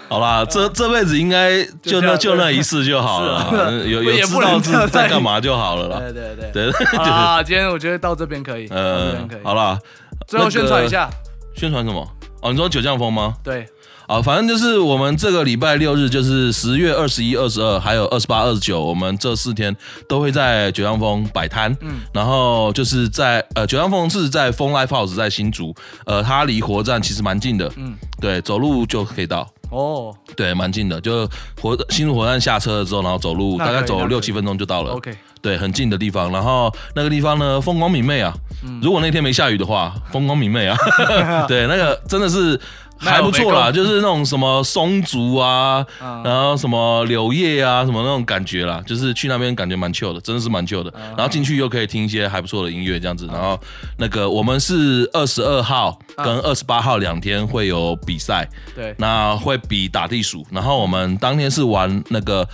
[0.07, 5.97] 好啦，这这辈子应该就那就那一次就好了，有 有知道在干嘛就好了啦。
[5.97, 6.51] 对对对。
[6.51, 9.79] 对，啊，今天我觉得到这边可以，嗯，好啦，
[10.27, 11.09] 最后宣传一下。
[11.55, 12.07] 宣传什么？
[12.41, 13.35] 哦，你说九降风吗？
[13.41, 13.65] 对，
[14.05, 19.73] 啊，反正就是我们这个礼拜六日，就是十月二十一、二十二，还有二十八、二十九，我们这四天
[20.09, 21.73] 都会在九江峰摆摊。
[21.79, 25.73] 嗯，然后就是在呃，九江峰是在风 life House 在新竹，
[26.05, 27.71] 呃，它离火车站其实蛮近的。
[27.77, 29.47] 嗯，对，走路就可以到。
[29.69, 31.25] 哦，对，蛮近的，就
[31.61, 34.91] 火新竹火车站下车了之后，然后走路大概走六七分钟就到了。
[34.91, 35.15] OK。
[35.43, 38.33] 对，很近的地方，然后那个地方呢，风光明媚啊。
[38.63, 40.77] 嗯、如果那天没下雨的话，风光明媚啊。
[41.49, 42.57] 对，那个真的是
[42.97, 45.85] 还不错啦，就是那种什么松竹啊，
[46.23, 50.89] 然后什么柳叶啊，什么那种感觉啦，就是去那边感觉蛮 chill 的，真的是蛮 chill 的。
[51.17, 53.27] 然后进去又可以听一些还不错的音乐这样子。
[53.27, 53.59] 然后
[53.97, 60.47] 那个我们是二十二号跟二十八号两天会有比赛，对，那会比打地鼠。
[60.49, 62.47] 然后我们当天是玩那个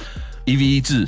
[0.45, 1.07] 一 v 一制。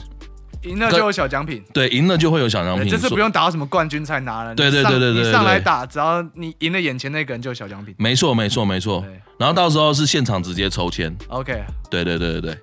[0.63, 2.89] 赢了就有小奖品，对，赢了就会有小奖品。
[2.89, 7.95] 这次不用打到什么冠军才拿了，对对对对对，你上来打，只要你赢了眼前那个人就有小奖品。
[7.97, 9.03] 没错没错没错，
[9.37, 11.15] 然后到时候是现场直接抽签。
[11.29, 12.57] OK，对对对对对，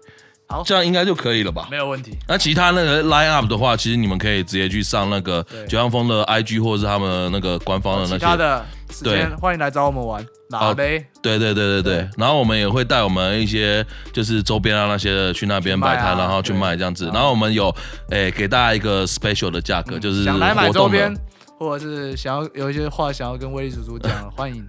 [0.46, 1.66] 好，这样应该就可以了吧？
[1.70, 2.16] 没有问题。
[2.28, 8.18] 那其他那个 line up 的话，其实你们可以直接去上那个九阳峰的 IG 或者是他们那个官方的那些。
[8.18, 10.24] 其他的时间欢迎来找我们玩。
[10.50, 11.04] 哪杯？
[11.22, 17.10] 对对对对对，然后我们也会带我们一些就是周边啊那些的去那边摆摊，然后去卖这样子。
[17.12, 17.74] 然后我们有
[18.10, 21.14] 诶给大家一个 special 的价格，就是想来买周边，
[21.58, 24.64] 或者是想要有一些话想要跟威力叔叔讲， 欢迎。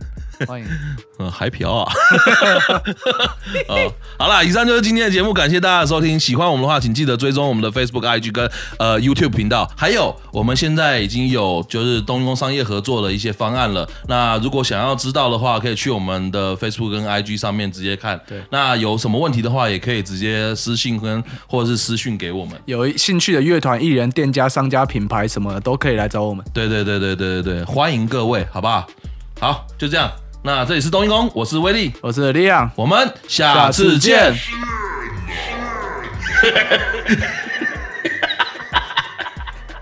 [0.46, 0.66] 欢迎，
[1.20, 1.92] 嗯，还嫖啊！
[3.68, 6.20] 哦好了，以上就是今天的节目，感谢大家的收听。
[6.20, 9.70] 喜欢我们的话，请记得追踪我们的 Facebook、IG 跟呃 YouTube 频道。
[9.78, 13.88] 还有，我们现在已经有就是冬阴功商业合作的一些方案了。
[14.08, 18.20] 那如果想要知道的话，可以去我们的 Facebook 跟 IG 上面直接看。
[18.28, 22.60] 对，那有什么问题的话，也可以直接私信跟或者是私讯给我们。
[22.66, 26.46] 有兴趣的乐团、艺人、店家、商家、品牌什么的，都可以来找我们。
[26.54, 28.86] 对对对对对对对，欢迎各位，好不好？
[29.40, 30.12] 好，就这样。
[30.42, 34.34] 那这里是冬阴功，我是威力，我是李阳，我们下次见。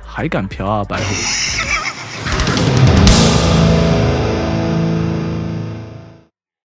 [0.04, 1.04] 还敢嫖啊，白虎！